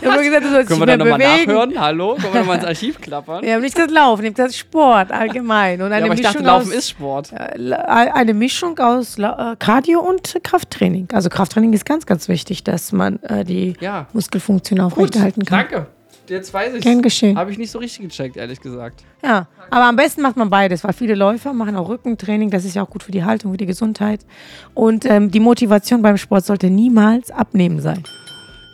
ich 0.00 0.08
habe 0.08 0.22
gesagt, 0.22 0.44
du 0.44 0.50
sollst 0.50 0.68
Können 0.68 0.80
wir 0.80 0.86
da 0.86 0.96
nochmal 0.96 1.18
nachhören? 1.18 1.80
Hallo? 1.80 2.14
Können 2.14 2.32
wir 2.34 2.40
nochmal 2.40 2.56
ins 2.56 2.64
Archiv 2.66 3.00
klappern? 3.00 3.46
Habe 3.46 3.60
nicht 3.62 3.74
gesagt 3.74 3.90
Laufen, 3.90 4.24
ich 4.24 4.34
gesagt 4.34 4.54
Sport 4.54 5.10
allgemein. 5.12 5.80
Und 5.82 5.92
eine 5.92 6.00
Ja, 6.00 6.04
aber 6.06 6.14
ich 6.14 6.20
dachte, 6.22 6.38
Mischung 6.38 6.46
Laufen 6.46 6.68
aus, 6.68 6.74
ist 6.74 6.90
Sport. 6.90 7.32
eine 7.32 8.34
Mischung 8.34 8.78
aus 8.78 9.18
äh, 9.18 9.56
Cardio 9.58 10.00
und 10.00 10.36
Krafttraining. 10.42 11.08
Also 11.12 11.28
Krafttraining 11.28 11.72
ist 11.72 11.84
ganz, 11.86 12.06
ganz 12.06 12.28
wichtig, 12.28 12.64
dass 12.64 12.92
man 12.92 13.22
äh, 13.22 13.44
die 13.44 13.74
Ja. 13.80 14.06
Muskelfunktion 14.12 14.80
aufrechterhalten 14.80 15.44
kann. 15.44 15.66
Danke. 15.70 15.86
Jetzt 16.28 16.52
weiß 16.52 16.74
ich 16.74 16.82
Gern 16.82 17.02
geschehen. 17.02 17.38
Habe 17.38 17.52
ich 17.52 17.58
nicht 17.58 17.70
so 17.70 17.78
richtig 17.78 18.08
gecheckt, 18.08 18.36
ehrlich 18.36 18.60
gesagt. 18.60 19.04
Ja, 19.24 19.46
aber 19.70 19.84
am 19.84 19.94
besten 19.94 20.22
macht 20.22 20.36
man 20.36 20.50
beides, 20.50 20.82
weil 20.82 20.92
viele 20.92 21.14
Läufer 21.14 21.52
machen 21.52 21.76
auch 21.76 21.88
Rückentraining, 21.88 22.50
das 22.50 22.64
ist 22.64 22.74
ja 22.74 22.82
auch 22.82 22.90
gut 22.90 23.04
für 23.04 23.12
die 23.12 23.22
Haltung, 23.24 23.52
für 23.52 23.56
die 23.58 23.66
Gesundheit. 23.66 24.20
Und 24.74 25.04
ähm, 25.04 25.30
die 25.30 25.38
Motivation 25.38 26.02
beim 26.02 26.16
Sport 26.16 26.44
sollte 26.44 26.68
niemals 26.68 27.30
abnehmen 27.30 27.80
sein. 27.80 28.02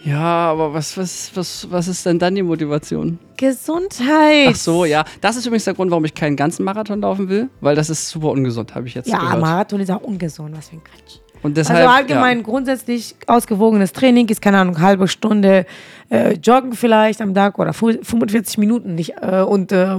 Ja, 0.05 0.51
aber 0.51 0.75
was, 0.75 0.97
was, 0.99 1.31
was, 1.35 1.67
was 1.71 1.87
ist 1.89 2.05
denn 2.07 2.19
dann 2.19 2.35
die 2.35 2.43
Motivation? 2.43 3.19
Gesundheit. 3.37 4.49
Ach 4.51 4.57
so, 4.57 4.85
ja. 4.85 5.05
Das 5.21 5.37
ist 5.37 5.47
übrigens 5.47 5.65
der 5.65 5.75
Grund, 5.75 5.91
warum 5.91 6.05
ich 6.05 6.15
keinen 6.15 6.37
ganzen 6.37 6.65
Marathon 6.65 7.01
laufen 7.01 7.29
will, 7.29 7.49
weil 7.61 7.75
das 7.77 7.89
ist 7.91 8.09
super 8.09 8.29
ungesund, 8.31 8.75
habe 8.75 8.89
ich 8.89 8.95
jetzt 8.95 9.09
Ja, 9.09 9.19
gehört. 9.19 9.41
Marathon 9.41 9.81
ist 9.81 9.91
auch 9.91 10.01
ungesund, 10.03 10.57
was 10.57 10.69
für 10.71 10.77
ein 10.77 10.83
Quatsch. 10.85 11.19
Und 11.43 11.57
deshalb, 11.57 11.79
Also 11.81 11.91
allgemein 11.91 12.43
grundsätzlich 12.43 13.17
ausgewogenes 13.27 13.93
Training 13.93 14.29
ist, 14.29 14.41
keine 14.43 14.59
Ahnung, 14.59 14.81
halbe 14.81 15.09
Stunde 15.09 15.67
äh, 16.09 16.35
joggen 16.35 16.73
vielleicht 16.73 17.21
am 17.21 17.35
Tag 17.35 17.59
oder 17.59 17.73
fu- 17.73 17.93
45 18.01 18.59
Minuten 18.59 18.95
nicht, 18.95 19.15
äh, 19.21 19.41
und 19.41 19.73
äh, 19.73 19.99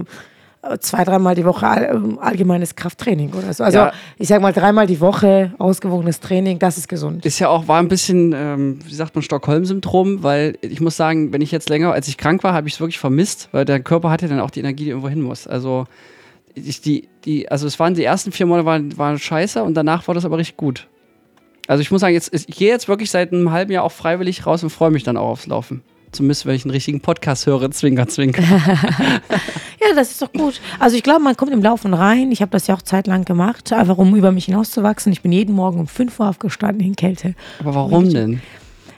zwei, 0.80 1.04
dreimal 1.04 1.36
die 1.36 1.46
Woche 1.46 1.66
ähm, 1.66 2.18
allgemeines 2.20 2.76
Krafttraining 2.76 3.34
oder 3.34 3.54
so. 3.54 3.64
Also 3.64 3.78
Ja. 3.80 3.94
ich 4.18 4.28
sag 4.28 4.42
mal 4.42 4.54
dreimal 4.54 4.88
die 4.88 5.00
Woche 5.02 5.54
ausgewogenes 5.60 6.20
Training, 6.20 6.60
das 6.60 6.78
ist 6.78 6.88
gesund. 6.88 7.26
Ist 7.26 7.40
ja 7.40 7.50
auch, 7.50 7.68
war 7.68 7.80
ein 7.80 7.88
bisschen, 7.90 8.34
ähm, 8.36 8.80
wie 8.86 8.94
sagt 8.94 9.16
man, 9.16 9.22
Stockholm-Syndrom, 9.24 10.24
weil 10.24 10.58
ich 10.62 10.80
muss 10.82 10.96
sagen, 10.96 11.34
wenn 11.34 11.42
ich 11.42 11.52
jetzt 11.52 11.70
länger, 11.70 11.92
als 11.92 12.08
ich 12.08 12.18
krank 12.18 12.44
war, 12.44 12.54
habe 12.54 12.68
ich 12.68 12.76
es 12.76 12.80
wirklich 12.80 13.00
vermisst, 13.00 13.50
weil 13.52 13.66
der 13.66 13.80
Körper 13.82 14.10
hat 14.10 14.22
ja 14.22 14.28
dann 14.28 14.40
auch 14.40 14.52
die 14.52 14.62
Energie, 14.62 14.86
die 14.86 14.90
irgendwo 14.92 15.10
hin 15.10 15.22
muss. 15.22 15.48
Also, 15.48 15.86
ich, 16.56 16.82
die, 16.82 17.10
die, 17.26 17.50
also 17.50 17.68
es 17.68 17.80
waren 17.80 17.94
die 17.96 18.04
ersten 18.04 18.32
vier 18.32 18.46
Monate 18.46 18.66
waren, 18.66 18.98
waren 18.98 19.18
scheiße 19.20 19.64
und 19.64 19.74
danach 19.74 20.08
war 20.08 20.16
das 20.16 20.24
aber 20.24 20.38
richtig 20.38 20.58
gut. 20.58 20.88
Also 21.68 21.82
ich 21.82 21.92
muss 21.92 22.02
sagen, 22.02 22.14
jetzt, 22.14 22.34
ich 22.34 22.46
gehe 22.48 22.70
jetzt 22.70 22.88
wirklich 22.88 23.10
seit 23.10 23.32
einem 23.32 23.52
halben 23.52 23.72
Jahr 23.72 23.84
auch 23.84 23.92
freiwillig 23.92 24.46
raus 24.46 24.64
und 24.64 24.70
freue 24.70 24.92
mich 24.92 25.04
dann 25.04 25.18
auch 25.18 25.30
aufs 25.30 25.48
Laufen. 25.48 25.82
Zumindest, 26.14 26.46
wenn 26.46 26.56
ich 26.56 26.64
einen 26.64 26.72
richtigen 26.72 27.02
Podcast 27.02 27.46
höre, 27.46 27.70
zwinker, 27.72 28.08
zwinker. 28.08 28.44
Ja, 29.86 29.94
das 29.96 30.12
ist 30.12 30.22
doch 30.22 30.32
gut. 30.32 30.62
Also 30.80 30.96
ich 30.96 31.04
glaube, 31.04 31.20
man 31.22 31.36
kommt 31.36 31.52
im 31.52 31.62
Laufen 31.62 31.94
rein. 31.94 32.32
Ich 32.32 32.42
habe 32.42 32.52
das 32.52 32.68
ja 32.68 32.76
auch 32.76 32.82
zeitlang 32.82 33.26
gemacht, 33.26 33.74
einfach 33.74 33.98
um 33.98 34.16
über 34.16 34.32
mich 34.32 34.46
hinauszuwachsen. 34.46 35.12
Ich 35.12 35.22
bin 35.22 35.34
jeden 35.34 35.54
Morgen 35.54 35.78
um 35.82 35.88
5 35.88 36.22
Uhr 36.22 36.30
aufgestanden 36.30 36.88
in 36.88 36.96
Kälte. 36.96 37.36
Aber 37.60 37.76
warum 37.76 38.10
denn? 38.10 38.42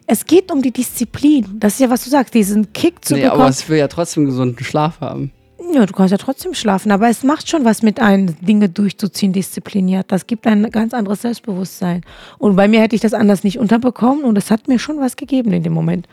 Es 0.05 0.27
geht 0.27 0.51
um 0.51 0.62
die 0.62 0.69
Disziplin. 0.72 1.48
Das 1.60 1.74
ist 1.74 1.79
ja, 1.79 1.89
was 1.89 2.03
du 2.03 2.12
sagst, 2.12 2.36
diesen 2.36 2.72
Kick 2.74 3.03
zu 3.03 3.15
Nee, 3.15 3.24
bekommen. 3.24 3.41
aber 3.41 3.50
ich 3.50 3.67
will 3.67 3.79
ja 3.79 3.88
trotzdem 3.88 4.25
gesunden 4.25 4.63
Schlaf 4.63 5.00
haben. 5.01 5.31
Ja, 5.74 5.88
du 5.88 5.93
kannst 5.93 6.12
ja 6.12 6.17
trotzdem 6.19 6.53
schlafen, 6.53 6.91
aber 6.91 7.10
es 7.10 7.24
macht 7.24 7.50
schon 7.50 7.65
was 7.65 7.81
mit 7.81 8.00
einem, 8.00 8.36
Dinge 8.41 8.69
durchzuziehen, 8.69 9.34
diszipliniert. 9.34 10.12
Das 10.12 10.27
gibt 10.27 10.45
ein 10.45 10.69
ganz 10.69 10.93
anderes 10.93 11.24
Selbstbewusstsein. 11.24 12.01
Und 12.38 12.55
bei 12.55 12.67
mir 12.67 12.81
hätte 12.81 12.95
ich 12.95 13.01
das 13.01 13.15
anders 13.15 13.43
nicht 13.43 13.57
unterbekommen 13.57 14.24
und 14.24 14.38
es 14.38 14.51
hat 14.51 14.67
mir 14.67 14.77
schon 14.77 15.00
was 15.00 15.15
gegeben 15.15 15.51
in 15.51 15.63
dem 15.63 15.74
Moment. 15.74 16.07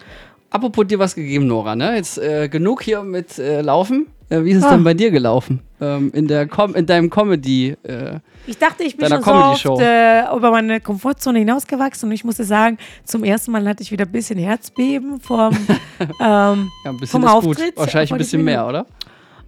Apropos 0.52 0.87
dir 0.87 0.99
was 0.99 1.14
gegeben, 1.14 1.47
Nora, 1.47 1.75
ne? 1.75 1.97
Jetzt 1.97 2.18
äh, 2.18 2.49
genug 2.49 2.82
hier 2.82 3.02
mit 3.02 3.38
äh, 3.38 3.62
Laufen. 3.62 4.06
Äh, 4.28 4.44
wie 4.44 4.50
ist 4.50 4.59
es 4.59 4.64
Ah. 4.64 4.71
denn 4.75 4.85
bei 4.85 4.92
dir 4.94 5.11
gelaufen? 5.11 5.61
Ähm, 5.80 6.11
in, 6.14 6.28
der 6.28 6.47
Com 6.47 6.75
in 6.75 6.85
deinem 6.87 7.09
Comedy. 7.11 7.75
Äh, 7.82 8.18
Ich 8.47 8.59
dachte, 8.59 8.85
ich 8.85 8.97
bin 8.97 9.09
schon 9.09 9.23
so 9.23 9.30
oft 9.73 9.80
äh, 9.80 10.25
über 10.35 10.50
meine 10.50 10.80
Komfortzone 10.80 11.38
hinausgewachsen 11.38 12.09
und 12.09 12.12
ich 12.14 12.23
musste 12.25 12.44
sagen, 12.44 12.76
zum 13.04 13.25
ersten 13.25 13.50
Mal 13.50 13.66
hatte 13.66 13.82
ich 13.82 13.90
wieder 13.92 14.04
ein 14.04 14.12
bisschen 14.12 14.38
Herzbeben 14.38 15.21
vom, 15.21 15.52
ähm, 16.00 16.09
ja, 16.21 16.90
ein 16.90 16.97
bisschen 16.99 17.06
Vom 17.09 17.25
ist 17.25 17.30
Auftritt 17.30 17.75
gut. 17.75 17.76
Wahrscheinlich 17.78 18.12
ein 18.12 18.18
bisschen 18.18 18.44
mehr, 18.44 18.66
oder? 18.66 18.87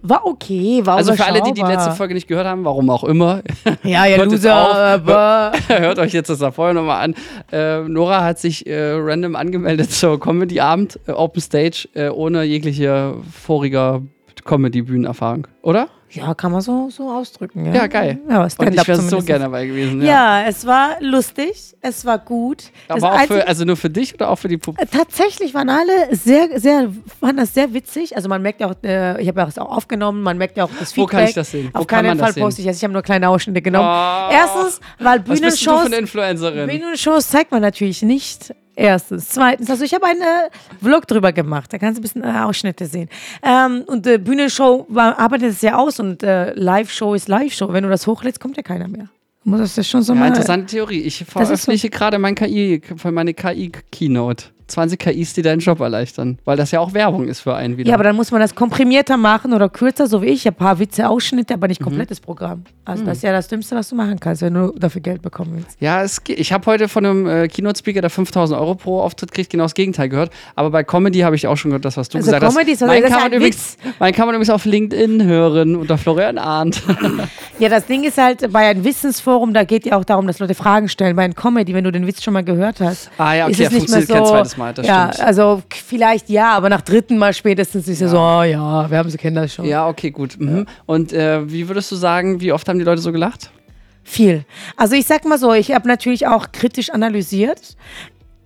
War 0.09 0.25
okay, 0.25 0.81
war 0.85 0.97
Also 0.97 1.13
für 1.13 1.25
alle, 1.25 1.41
die 1.41 1.53
die 1.53 1.61
letzte 1.61 1.91
Folge 1.91 2.13
nicht 2.13 2.27
gehört 2.27 2.47
haben, 2.47 2.63
warum 2.65 2.89
auch 2.89 3.03
immer, 3.03 3.41
Ja, 3.83 4.05
ja, 4.05 4.17
Hört 4.17 4.31
Loser, 4.31 4.55
auf. 4.69 4.75
aber 4.75 5.51
hört 5.67 5.99
euch 5.99 6.13
jetzt 6.13 6.29
das 6.29 6.39
da 6.39 6.51
vorher 6.51 6.73
nochmal 6.73 7.03
an. 7.03 7.15
Äh, 7.51 7.87
Nora 7.87 8.23
hat 8.23 8.39
sich 8.39 8.65
äh, 8.67 8.91
random 8.93 9.35
angemeldet 9.35 9.91
zur 9.93 10.19
Comedy-Abend, 10.19 10.99
äh, 11.07 11.11
Open 11.11 11.41
Stage, 11.41 11.87
äh, 11.93 12.09
ohne 12.09 12.43
jegliche 12.43 13.15
voriger 13.31 14.01
Comedy-Bühnenerfahrung, 14.43 15.47
oder? 15.61 15.87
Ja, 16.11 16.33
kann 16.33 16.51
man 16.51 16.61
so, 16.61 16.89
so 16.89 17.09
ausdrücken. 17.11 17.65
Ja, 17.65 17.73
Ja, 17.73 17.87
geil. 17.87 18.19
Ja, 18.29 18.43
Und 18.43 18.73
ich 18.73 18.87
wäre 18.87 19.01
so 19.01 19.19
gerne 19.19 19.45
dabei 19.45 19.65
gewesen. 19.65 20.01
Ja. 20.01 20.43
es 20.47 20.65
war 20.65 20.97
lustig, 21.01 21.75
es 21.81 22.05
war 22.05 22.19
gut. 22.19 22.71
Das 22.87 22.97
Aber 23.03 23.11
auch 23.13 23.17
Einzige- 23.19 23.41
für, 23.41 23.47
also 23.47 23.65
nur 23.65 23.75
für 23.75 23.89
dich 23.89 24.13
oder 24.13 24.29
auch 24.29 24.37
für 24.37 24.47
die 24.47 24.57
Publikum? 24.57 24.89
Tatsächlich 24.97 25.53
waren 25.53 25.69
alle 25.69 26.15
sehr, 26.15 26.57
sehr, 26.59 26.89
fanden 27.19 27.37
das 27.37 27.53
sehr 27.53 27.73
witzig. 27.73 28.15
Also 28.15 28.29
man 28.29 28.41
merkt 28.41 28.61
ja 28.61 28.67
auch, 28.67 28.75
äh, 28.83 29.21
ich 29.21 29.27
habe 29.27 29.39
ja 29.41 29.45
das 29.45 29.57
auch 29.57 29.75
aufgenommen, 29.75 30.21
man 30.21 30.37
merkt 30.37 30.55
ja 30.57 30.63
auch 30.65 30.69
das 30.79 30.95
Wo 30.95 31.01
Feedback. 31.01 31.09
kann 31.19 31.27
ich 31.29 31.33
das 31.35 31.51
sehen? 31.51 31.69
Wo 31.73 31.79
Auf 31.79 31.87
keinen 31.87 32.17
das 32.17 32.31
Fall 32.33 32.41
poste 32.41 32.61
ich 32.61 32.67
das. 32.67 32.77
Ich 32.77 32.83
habe 32.83 32.93
nur 32.93 33.01
kleine 33.01 33.27
Ausschnitte 33.29 33.61
genommen. 33.61 33.87
Oh. 33.89 34.29
Erstens, 34.31 34.79
weil 34.99 35.19
Was 35.27 35.39
bist 35.41 35.65
du 35.65 35.65
für 35.65 35.71
Bühnenshows, 35.71 35.85
eine 35.87 35.95
Influencerin? 35.97 36.69
Bühnenshows 36.69 37.27
zeigt 37.29 37.51
man 37.51 37.61
natürlich 37.61 38.01
nicht 38.03 38.53
Erstens. 38.75 39.29
Zweitens, 39.29 39.69
also 39.69 39.83
ich 39.85 39.93
habe 39.93 40.05
einen 40.05 40.21
äh, 40.21 40.49
Vlog 40.83 41.07
drüber 41.07 41.31
gemacht. 41.31 41.71
Da 41.71 41.77
kannst 41.77 41.97
du 41.97 42.01
ein 42.01 42.03
bisschen 42.03 42.23
äh, 42.23 42.39
Ausschnitte 42.43 42.85
sehen. 42.87 43.09
Ähm, 43.41 43.83
und 43.87 44.05
äh, 44.07 44.17
Bühnenshow 44.17 44.85
war, 44.89 45.17
arbeitet 45.17 45.51
es 45.51 45.61
ja 45.61 45.77
aus 45.77 45.99
und 45.99 46.23
äh, 46.23 46.53
Live-Show 46.53 47.13
ist 47.13 47.27
Live-Show. 47.29 47.71
Wenn 47.71 47.83
du 47.83 47.89
das 47.89 48.05
hochlädst, 48.07 48.39
kommt 48.39 48.57
ja 48.57 48.63
keiner 48.63 48.87
mehr. 48.87 49.07
Das 49.45 49.77
schon 49.87 50.01
so 50.01 50.13
Ja, 50.13 50.19
mal. 50.19 50.27
interessante 50.27 50.65
Theorie. 50.65 51.01
Ich 51.01 51.21
ist 51.21 51.31
so- 51.31 51.39
veröffentliche 51.39 51.89
gerade 51.89 52.17
mein 52.17 52.33
KI, 52.35 52.81
für 52.97 53.11
meine 53.11 53.33
KI-Keynote. 53.33 54.45
20 54.67 54.99
KIs, 54.99 55.33
die 55.33 55.41
deinen 55.41 55.59
Job 55.59 55.79
erleichtern. 55.79 56.39
Weil 56.45 56.57
das 56.57 56.71
ja 56.71 56.79
auch 56.79 56.93
Werbung 56.93 57.27
ist 57.27 57.41
für 57.41 57.55
einen 57.55 57.77
wieder. 57.77 57.89
Ja, 57.89 57.95
aber 57.95 58.03
dann 58.03 58.15
muss 58.15 58.31
man 58.31 58.41
das 58.41 58.55
komprimierter 58.55 59.17
machen 59.17 59.53
oder 59.53 59.69
kürzer, 59.69 60.07
so 60.07 60.21
wie 60.21 60.27
ich. 60.27 60.47
Ein 60.47 60.53
paar 60.55 60.79
Witze, 60.79 61.07
Ausschnitte, 61.09 61.53
aber 61.53 61.67
Mhm. 61.67 61.69
nicht 61.69 61.81
komplettes 61.81 62.19
Programm. 62.19 62.63
Also 62.83 63.03
das 63.03 63.17
ist 63.17 63.23
ja 63.23 63.31
das 63.31 63.47
Dümmste, 63.47 63.75
was 63.75 63.89
du 63.89 63.95
machen 63.95 64.19
kannst, 64.19 64.41
wenn 64.41 64.53
du 64.53 64.71
dafür 64.77 65.01
Geld 65.01 65.21
bekommen 65.21 65.53
willst. 65.55 65.77
Ja, 65.79 66.03
es. 66.03 66.21
Ich 66.27 66.51
habe 66.53 66.65
heute 66.67 66.87
von 66.87 67.05
einem 67.05 67.27
äh, 67.27 67.47
Keynote-Speaker, 67.47 68.01
der 68.01 68.09
5000 68.09 68.59
Euro 68.59 68.75
pro 68.75 69.01
Auftritt 69.01 69.31
kriegt, 69.31 69.49
genau 69.49 69.63
das 69.65 69.73
Gegenteil 69.73 70.09
gehört. 70.09 70.31
Aber 70.55 70.69
bei 70.69 70.83
Comedy 70.83 71.19
habe 71.19 71.35
ich 71.35 71.47
auch 71.47 71.55
schon 71.57 71.71
gehört, 71.71 71.85
das, 71.85 71.97
was 71.97 72.09
du 72.09 72.17
Also 72.17 72.31
gesagt 72.31 72.45
Comedy 72.51 72.71
hast. 72.73 72.81
ist- 72.81 72.87
Meinen 72.87 73.01
das 73.01 73.09
ist 73.11 73.15
kann, 73.17 73.23
man 73.23 73.31
ein 73.31 73.37
übrigens, 73.37 73.77
meinen 73.99 74.13
kann 74.13 74.25
man 74.27 74.35
übrigens 74.35 74.49
auf 74.51 74.65
LinkedIn 74.65 75.23
hören 75.23 75.75
unter 75.75 75.97
Florian 75.97 76.37
Arndt. 76.37 76.81
Ja, 77.57 77.69
das 77.69 77.85
Ding 77.85 78.03
ist 78.03 78.17
halt, 78.17 78.51
bei 78.51 78.67
einem 78.69 78.83
Wissensforum, 78.83 79.53
da 79.53 79.63
geht 79.63 79.85
ja 79.85 79.97
auch 79.97 80.03
darum, 80.03 80.27
dass 80.27 80.39
Leute 80.39 80.55
Fragen 80.55 80.89
stellen. 80.89 81.15
Bei 81.15 81.23
einem 81.23 81.35
Comedy, 81.35 81.73
wenn 81.73 81.85
du 81.85 81.91
den 81.91 82.05
Witz 82.05 82.21
schon 82.21 82.33
mal 82.33 82.43
gehört 82.43 82.81
hast, 82.81 83.09
Ah 83.17 83.33
ja, 83.33 83.45
okay, 83.45 83.51
ist 83.53 83.59
es 83.61 83.65
er 83.67 83.71
nicht 83.79 83.89
mehr 83.89 84.01
so. 84.01 84.13
Mal, 84.57 84.73
das 84.73 84.85
ja, 84.85 85.11
stimmt. 85.11 85.27
also 85.27 85.63
vielleicht 85.69 86.29
ja, 86.29 86.53
aber 86.53 86.69
nach 86.69 86.81
dritten 86.81 87.17
Mal 87.17 87.33
spätestens 87.33 87.87
ist 87.87 88.01
ja 88.01 88.07
so, 88.07 88.17
oh, 88.17 88.43
ja, 88.43 88.89
wir 88.89 88.97
haben 88.97 89.09
sie 89.09 89.17
kennen 89.17 89.35
das 89.35 89.53
schon. 89.53 89.65
ja, 89.65 89.87
okay, 89.87 90.11
gut. 90.11 90.39
Mhm. 90.39 90.65
Und 90.85 91.13
äh, 91.13 91.49
wie 91.49 91.67
würdest 91.67 91.91
du 91.91 91.95
sagen, 91.95 92.41
wie 92.41 92.51
oft 92.51 92.67
haben 92.67 92.79
die 92.79 92.85
Leute 92.85 93.01
so 93.01 93.11
gelacht? 93.11 93.51
Viel. 94.03 94.45
Also 94.77 94.95
ich 94.95 95.05
sag 95.07 95.25
mal 95.25 95.39
so, 95.39 95.53
ich 95.53 95.71
habe 95.71 95.87
natürlich 95.87 96.27
auch 96.27 96.51
kritisch 96.51 96.91
analysiert. 96.91 97.75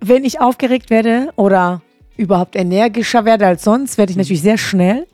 Wenn 0.00 0.24
ich 0.24 0.40
aufgeregt 0.40 0.88
werde 0.88 1.28
oder 1.36 1.82
überhaupt 2.16 2.56
energischer 2.56 3.24
werde 3.24 3.46
als 3.46 3.64
sonst, 3.64 3.98
werde 3.98 4.10
ich 4.10 4.16
natürlich 4.16 4.42
sehr 4.42 4.58
schnell. 4.58 5.06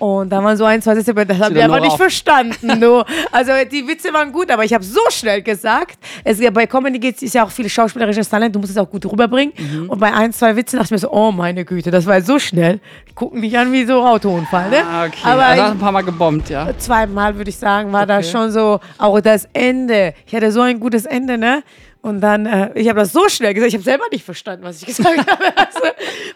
Und 0.00 0.30
da 0.30 0.42
waren 0.42 0.56
so 0.56 0.64
ein, 0.64 0.80
zwei 0.80 0.94
Sätze, 0.94 1.14
das 1.14 1.38
habe 1.38 1.54
ich 1.54 1.62
einfach 1.62 1.78
nicht 1.78 1.92
auf. 1.92 1.96
verstanden. 1.98 2.80
Du. 2.80 3.04
Also 3.32 3.52
die 3.70 3.86
Witze 3.86 4.12
waren 4.12 4.32
gut, 4.32 4.50
aber 4.50 4.64
ich 4.64 4.72
habe 4.74 4.82
so 4.82 5.00
schnell 5.10 5.42
gesagt. 5.42 5.98
Es, 6.24 6.40
bei 6.52 6.66
Comedy 6.66 6.98
geht 6.98 7.22
es 7.22 7.32
ja 7.32 7.44
auch 7.44 7.50
viel 7.50 7.68
schauspielerisches 7.68 8.28
Talent, 8.28 8.54
du 8.54 8.58
musst 8.58 8.72
es 8.72 8.78
auch 8.78 8.88
gut 8.90 9.04
rüberbringen. 9.06 9.52
Mhm. 9.56 9.90
Und 9.90 9.98
bei 10.00 10.12
ein, 10.12 10.32
zwei 10.32 10.56
Witzen 10.56 10.78
dachte 10.78 10.86
ich 10.86 10.90
mir 10.92 10.98
so, 10.98 11.12
oh 11.12 11.30
meine 11.30 11.64
Güte, 11.64 11.90
das 11.90 12.06
war 12.06 12.16
jetzt 12.16 12.26
so 12.26 12.38
schnell. 12.38 12.80
Gucken 13.14 13.40
mich 13.40 13.56
an 13.58 13.72
wie 13.72 13.84
so 13.84 14.02
Autounfall. 14.02 14.70
Ne? 14.70 14.78
Ah, 14.84 15.04
okay. 15.04 15.18
Aber 15.22 15.44
also 15.44 15.62
hast 15.62 15.70
ein 15.72 15.78
paar 15.78 15.92
Mal 15.92 16.02
gebombt, 16.02 16.48
ja. 16.50 16.66
zweimal, 16.78 17.36
würde 17.36 17.50
ich 17.50 17.58
sagen, 17.58 17.92
war 17.92 18.06
das 18.06 18.20
Okay. 18.26 18.30
schon 18.32 18.50
so, 18.52 18.80
auch 18.98 19.20
das 19.20 19.48
Ende. 19.52 20.14
Ich 20.26 20.34
hatte 20.34 20.50
so 20.50 20.62
ein 20.62 20.80
gutes 20.80 21.04
Ende, 21.04 21.36
ne? 21.38 21.62
Und 22.02 22.22
dann, 22.22 22.46
äh, 22.46 22.70
ich 22.76 22.88
habe 22.88 22.98
das 23.00 23.12
so 23.12 23.28
schnell 23.28 23.52
gesagt, 23.52 23.68
ich 23.68 23.74
habe 23.74 23.84
selber 23.84 24.04
nicht 24.10 24.24
verstanden, 24.24 24.64
was 24.64 24.80
ich 24.80 24.86
gesagt 24.86 25.18
habe. 25.30 25.44
Also, 25.54 25.80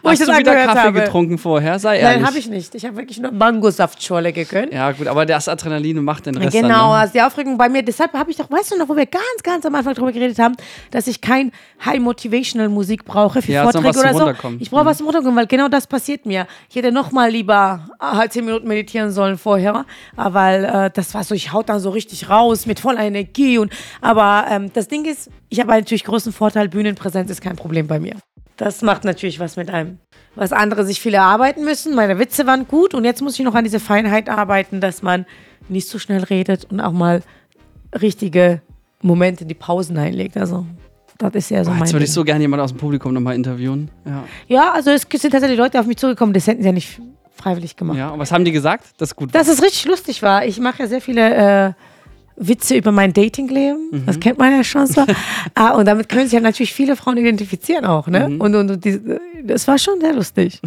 wo 0.03 0.09
Hast 0.09 0.19
ich 0.21 0.27
das 0.27 0.35
du 0.35 0.39
wieder 0.39 0.53
Kaffee 0.65 0.79
habe. 0.79 1.01
getrunken 1.01 1.39
vorher? 1.39 1.79
Sei 1.79 1.97
ehrlich. 1.97 2.17
Nein, 2.17 2.27
habe 2.27 2.37
ich 2.37 2.47
nicht. 2.47 2.75
Ich 2.75 2.85
habe 2.85 2.97
wirklich 2.97 3.17
nur 3.19 3.31
Mangosaftschorle 3.31 4.31
gegönnt. 4.31 4.71
Ja, 4.73 4.91
gut, 4.91 5.07
aber 5.07 5.25
das 5.25 5.47
Adrenalin 5.47 6.03
macht 6.03 6.27
den 6.27 6.37
Rest 6.37 6.53
dann, 6.53 6.61
Genau, 6.63 6.89
ne? 6.91 6.99
also 6.99 7.13
die 7.13 7.21
Aufregung 7.23 7.57
bei 7.57 7.67
mir, 7.67 7.81
deshalb 7.81 8.13
habe 8.13 8.29
ich 8.29 8.37
doch, 8.37 8.49
weißt 8.51 8.73
du 8.73 8.77
noch, 8.77 8.87
wo 8.89 8.95
wir 8.95 9.07
ganz, 9.07 9.23
ganz 9.41 9.65
am 9.65 9.73
Anfang 9.73 9.95
drüber 9.95 10.11
geredet 10.11 10.37
haben, 10.37 10.55
dass 10.91 11.07
ich 11.07 11.19
kein 11.19 11.51
High-Motivational 11.83 12.69
Musik 12.69 13.03
brauche 13.05 13.41
für 13.41 13.51
Ja, 13.51 13.63
Vorträge 13.63 13.99
oder 13.99 14.13
so. 14.13 14.33
Ich 14.59 14.69
brauche 14.69 14.85
was 14.85 14.97
zum 14.97 15.07
Runterkommen, 15.07 15.35
weil 15.35 15.47
genau 15.47 15.67
das 15.67 15.87
passiert 15.87 16.27
mir. 16.27 16.45
Ich 16.69 16.75
hätte 16.75 16.91
noch 16.91 17.11
mal 17.11 17.31
lieber 17.31 17.87
äh, 17.99 18.03
halt 18.17 18.33
zehn 18.33 18.45
Minuten 18.45 18.67
meditieren 18.67 19.11
sollen 19.11 19.37
vorher, 19.39 19.85
aber 20.15 20.33
weil 20.35 20.65
äh, 20.65 20.91
das 20.93 21.13
war 21.15 21.23
so, 21.23 21.33
ich 21.33 21.53
haut 21.53 21.69
dann 21.69 21.79
so 21.79 21.89
richtig 21.89 22.29
raus 22.29 22.65
mit 22.65 22.79
voller 22.79 23.01
Energie 23.01 23.57
und, 23.57 23.71
aber 24.01 24.45
ähm, 24.49 24.71
das 24.73 24.87
Ding 24.87 25.05
ist, 25.05 25.29
ich 25.55 25.61
habe 25.61 25.71
natürlich 25.71 26.03
großen 26.03 26.33
Vorteil, 26.33 26.67
Bühnenpräsenz 26.67 27.31
ist 27.31 27.41
kein 27.41 27.55
Problem 27.55 27.87
bei 27.87 27.97
mir. 27.97 28.15
Das 28.57 28.81
macht 28.81 29.05
natürlich 29.05 29.39
was 29.39 29.55
mit 29.55 29.69
einem. 29.69 29.99
Was 30.35 30.51
andere 30.51 30.85
sich 30.85 30.99
viel 30.99 31.13
erarbeiten 31.13 31.63
müssen. 31.63 31.95
Meine 31.95 32.19
Witze 32.19 32.45
waren 32.45 32.67
gut 32.67 32.93
und 32.93 33.05
jetzt 33.05 33.21
muss 33.21 33.39
ich 33.39 33.45
noch 33.45 33.55
an 33.55 33.63
diese 33.63 33.79
Feinheit 33.79 34.27
arbeiten, 34.27 34.81
dass 34.81 35.01
man 35.01 35.25
nicht 35.69 35.87
so 35.87 35.97
schnell 35.97 36.23
redet 36.23 36.65
und 36.65 36.81
auch 36.81 36.91
mal 36.91 37.23
richtige 38.01 38.61
Momente 39.01 39.43
in 39.43 39.47
die 39.47 39.55
Pausen 39.55 39.97
einlegt. 39.97 40.35
Also, 40.35 40.65
das 41.17 41.33
ist 41.35 41.51
ja 41.51 41.63
so 41.63 41.69
Boah, 41.69 41.75
mein 41.75 41.83
jetzt 41.85 41.93
würde 41.93 42.05
ich 42.05 42.11
so 42.11 42.25
gerne 42.25 42.41
jemand 42.41 42.61
aus 42.61 42.71
dem 42.71 42.77
Publikum 42.77 43.13
nochmal 43.13 43.35
interviewen. 43.35 43.89
Ja. 44.05 44.23
Ja, 44.47 44.73
also 44.73 44.91
es 44.91 45.03
sind 45.09 45.31
tatsächlich 45.31 45.57
Leute 45.57 45.79
auf 45.79 45.85
mich 45.85 45.97
zugekommen, 45.97 46.33
das 46.33 46.47
hätten 46.47 46.61
sie 46.63 46.67
ja 46.67 46.73
nicht 46.73 46.99
freiwillig 47.33 47.77
gemacht. 47.77 47.97
ja. 47.97 48.09
Und 48.09 48.19
was 48.19 48.31
haben 48.33 48.43
die 48.43 48.51
gesagt? 48.51 48.87
Das 48.97 49.11
ist 49.11 49.15
gut. 49.15 49.33
Dass 49.33 49.47
es 49.47 49.61
richtig 49.61 49.85
lustig 49.85 50.21
war. 50.21 50.45
Ich 50.45 50.59
mache 50.59 50.83
ja 50.83 50.87
sehr 50.87 50.99
viele 50.99 51.67
äh, 51.69 51.73
Witze 52.37 52.75
über 52.75 52.91
mein 52.91 53.13
Datingleben. 53.13 53.89
Mhm. 53.91 54.05
Das 54.05 54.19
kennt 54.19 54.37
man 54.37 54.51
ja 54.51 54.63
schon 54.63 54.87
so. 54.87 55.05
ah, 55.55 55.71
und 55.71 55.85
damit 55.85 56.09
können 56.09 56.23
sich 56.23 56.33
ja 56.33 56.41
natürlich 56.41 56.73
viele 56.73 56.95
Frauen 56.95 57.17
identifizieren 57.17 57.85
auch. 57.85 58.07
Ne? 58.07 58.29
Mhm. 58.29 58.41
Und, 58.41 58.55
und, 58.55 58.71
und 58.71 58.85
die, 58.85 58.99
das 59.43 59.67
war 59.67 59.77
schon 59.77 59.99
sehr 60.01 60.13
lustig. 60.13 60.59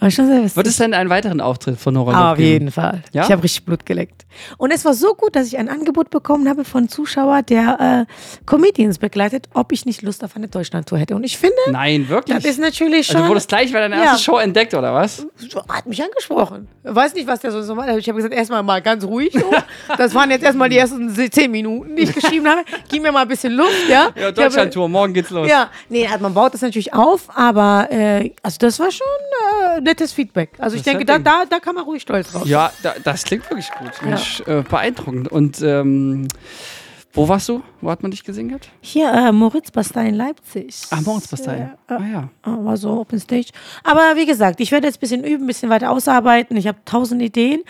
War 0.00 0.10
schon 0.10 0.26
sehr 0.28 0.36
lustig. 0.40 0.56
Wird 0.56 0.66
es 0.66 0.76
denn 0.78 0.94
einen 0.94 1.10
weiteren 1.10 1.40
Auftritt 1.42 1.78
von 1.78 1.92
Nora 1.94 2.32
auf 2.32 2.38
geben? 2.38 2.48
jeden 2.48 2.70
Fall. 2.70 3.02
Ja? 3.12 3.24
Ich 3.24 3.30
habe 3.32 3.42
richtig 3.42 3.64
Blut 3.66 3.84
geleckt. 3.84 4.24
Und 4.56 4.70
es 4.70 4.84
war 4.84 4.94
so 4.94 5.14
gut, 5.14 5.36
dass 5.36 5.46
ich 5.46 5.58
ein 5.58 5.68
Angebot 5.68 6.08
bekommen 6.10 6.48
habe 6.48 6.64
von 6.64 6.88
Zuschauer, 6.88 7.42
der 7.42 8.06
äh, 8.08 8.40
Comedians 8.46 8.98
begleitet, 8.98 9.48
ob 9.52 9.72
ich 9.72 9.84
nicht 9.84 10.00
Lust 10.02 10.24
auf 10.24 10.36
eine 10.36 10.48
Deutschlandtour 10.48 10.98
hätte. 10.98 11.14
Und 11.16 11.24
ich 11.24 11.36
finde, 11.36 11.56
Nein, 11.70 12.08
wirklich? 12.08 12.34
das 12.36 12.44
ist 12.46 12.58
natürlich 12.58 13.06
schon. 13.06 13.16
also 13.16 13.24
du 13.26 13.30
wurdest 13.30 13.48
gleich 13.48 13.72
bei 13.72 13.80
deiner 13.80 13.96
Ja. 13.96 14.04
ersten 14.12 14.22
Show 14.24 14.38
entdeckt, 14.38 14.72
oder 14.74 14.94
was? 14.94 15.26
hat 15.68 15.86
mich 15.86 16.02
angesprochen. 16.02 16.68
Weiß 16.82 17.12
nicht, 17.14 17.26
was 17.26 17.40
der 17.40 17.52
so 17.52 17.60
so 17.62 17.74
macht. 17.74 17.88
Ich 17.90 18.08
habe 18.08 18.16
gesagt, 18.16 18.32
erstmal 18.34 18.62
mal 18.62 18.80
ganz 18.80 19.04
ruhig. 19.04 19.32
So. 19.34 19.50
Das 19.98 20.14
waren 20.14 20.30
jetzt 20.30 20.44
erstmal 20.44 20.68
die 20.70 20.78
ersten 20.78 21.10
zehn 21.30 21.50
Minuten, 21.50 21.94
die 21.96 22.02
ich 22.04 22.14
geschrieben 22.14 22.48
habe. 22.48 22.62
Gib 22.88 23.02
mir 23.02 23.12
mal 23.12 23.22
ein 23.22 23.28
bisschen 23.28 23.52
Luft, 23.52 23.88
ja. 23.88 24.08
Ja, 24.14 24.30
Deutschlandtour, 24.30 24.88
morgen 24.88 25.12
geht's 25.12 25.30
los. 25.30 25.48
Ja, 25.48 25.68
nee, 25.88 26.06
also 26.06 26.20
man 26.22 26.32
baut 26.32 26.54
das 26.54 26.62
natürlich 26.62 26.94
auf, 26.94 27.28
aber 27.36 27.88
äh, 27.90 28.30
also 28.42 28.56
das 28.60 28.78
war 28.78 28.90
schon 28.90 29.06
äh, 29.69 29.69
nettes 29.80 30.12
Feedback. 30.12 30.50
Also 30.58 30.76
ich 30.76 30.82
Das 30.82 30.92
denke, 30.92 31.10
ja 31.10 31.18
da, 31.18 31.42
da, 31.42 31.44
da 31.48 31.60
kann 31.60 31.74
man 31.74 31.84
ruhig 31.84 32.02
stolz 32.02 32.32
drauf. 32.32 32.46
Ja, 32.46 32.72
da, 32.82 32.94
das 33.04 33.24
klingt 33.24 33.48
wirklich 33.50 33.70
gut. 33.70 33.90
Mensch, 34.02 34.40
äh, 34.46 34.62
beeindruckend. 34.62 35.28
Und 35.28 35.60
ähm, 35.62 36.26
wo 37.12 37.28
warst 37.28 37.48
du? 37.48 37.62
Wo 37.80 37.90
hat 37.90 38.02
man 38.02 38.10
dich 38.12 38.22
gesehen 38.24 38.48
gehabt? 38.48 38.70
Hier, 38.80 39.10
äh, 39.12 39.32
Moritz 39.32 39.70
Bastei 39.70 40.06
in 40.08 40.14
Leipzig. 40.14 40.76
Ah, 40.90 41.00
Moritzbastei. 41.00 41.58
Ja, 41.88 41.96
Ah 41.96 42.02
ja. 42.10 42.28
Ah, 42.42 42.56
War 42.60 42.76
so 42.76 42.90
Open 43.00 43.18
Stage. 43.18 43.48
Aber 43.82 44.14
wie 44.16 44.26
gesagt, 44.26 44.60
ich 44.60 44.70
werde 44.70 44.86
jetzt 44.86 44.98
ein 44.98 45.00
bisschen 45.00 45.24
üben, 45.24 45.44
ein 45.44 45.46
bisschen 45.48 45.70
weiter 45.70 45.90
ausarbeiten. 45.90 46.56
Ich 46.56 46.66
habe 46.68 46.78
tausend 46.84 47.20
Ideen. 47.20 47.62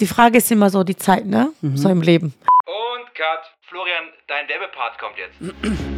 Die 0.00 0.06
Frage 0.06 0.38
ist 0.38 0.50
immer 0.50 0.70
so 0.70 0.82
die 0.84 0.96
Zeit, 0.96 1.26
ne? 1.26 1.50
Mhm. 1.60 1.76
So 1.76 1.88
im 1.88 2.02
Leben. 2.02 2.34
Und 2.66 3.14
Cut. 3.14 3.52
Florian, 3.68 4.04
dein 4.26 4.48
Werbepart 4.48 4.98
kommt 4.98 5.14
jetzt. 5.18 5.88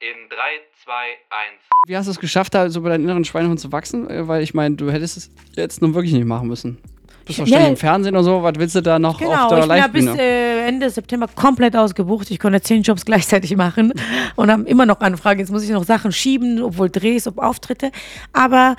in 0.00 0.28
3, 0.28 0.36
2, 0.84 0.92
1. 0.92 1.60
Wie 1.86 1.96
hast 1.96 2.06
du 2.06 2.10
es 2.12 2.18
geschafft, 2.20 2.54
da 2.54 2.68
so 2.70 2.80
bei 2.82 2.90
deinem 2.90 3.04
inneren 3.04 3.24
Schweinehund 3.24 3.60
zu 3.60 3.72
wachsen? 3.72 4.08
Äh, 4.10 4.26
Weil 4.28 4.42
ich 4.42 4.54
meine, 4.54 4.76
du 4.76 4.90
hättest 4.90 5.16
es 5.16 5.30
jetzt 5.56 5.82
nun 5.82 5.94
wirklich 5.94 6.12
nicht 6.12 6.24
machen 6.26 6.48
müssen. 6.48 6.78
Du 7.20 7.26
bist 7.26 7.38
doch 7.38 7.46
ständig 7.46 7.64
Ja. 7.66 7.68
im 7.70 7.76
Fernsehen 7.76 8.16
und 8.16 8.24
so, 8.24 8.42
was 8.42 8.54
willst 8.56 8.74
du 8.74 8.80
da 8.82 8.98
noch 8.98 9.14
auf 9.14 9.18
Genau, 9.20 9.48
der 9.48 9.58
ich 9.60 9.92
bin 9.92 10.06
ja 10.06 10.12
bis 10.12 10.20
äh, 10.20 10.66
Ende 10.66 10.90
September 10.90 11.28
komplett 11.34 11.76
ausgebucht. 11.76 12.30
Ich 12.32 12.40
konnte 12.40 12.60
zehn 12.60 12.82
Jobs 12.82 13.04
gleichzeitig 13.06 13.56
machen 13.56 13.92
und 14.36 14.50
haben 14.50 14.66
immer 14.66 14.86
noch 14.86 15.00
Anfragen. 15.00 15.38
Jetzt 15.40 15.50
muss 15.52 15.62
ich 15.62 15.70
noch 15.70 15.84
Sachen 15.84 16.10
schieben, 16.12 16.60
obwohl 16.62 16.90
Drehs, 16.90 17.28
ob 17.28 17.38
Auftritte. 17.38 17.92
Aber 18.32 18.76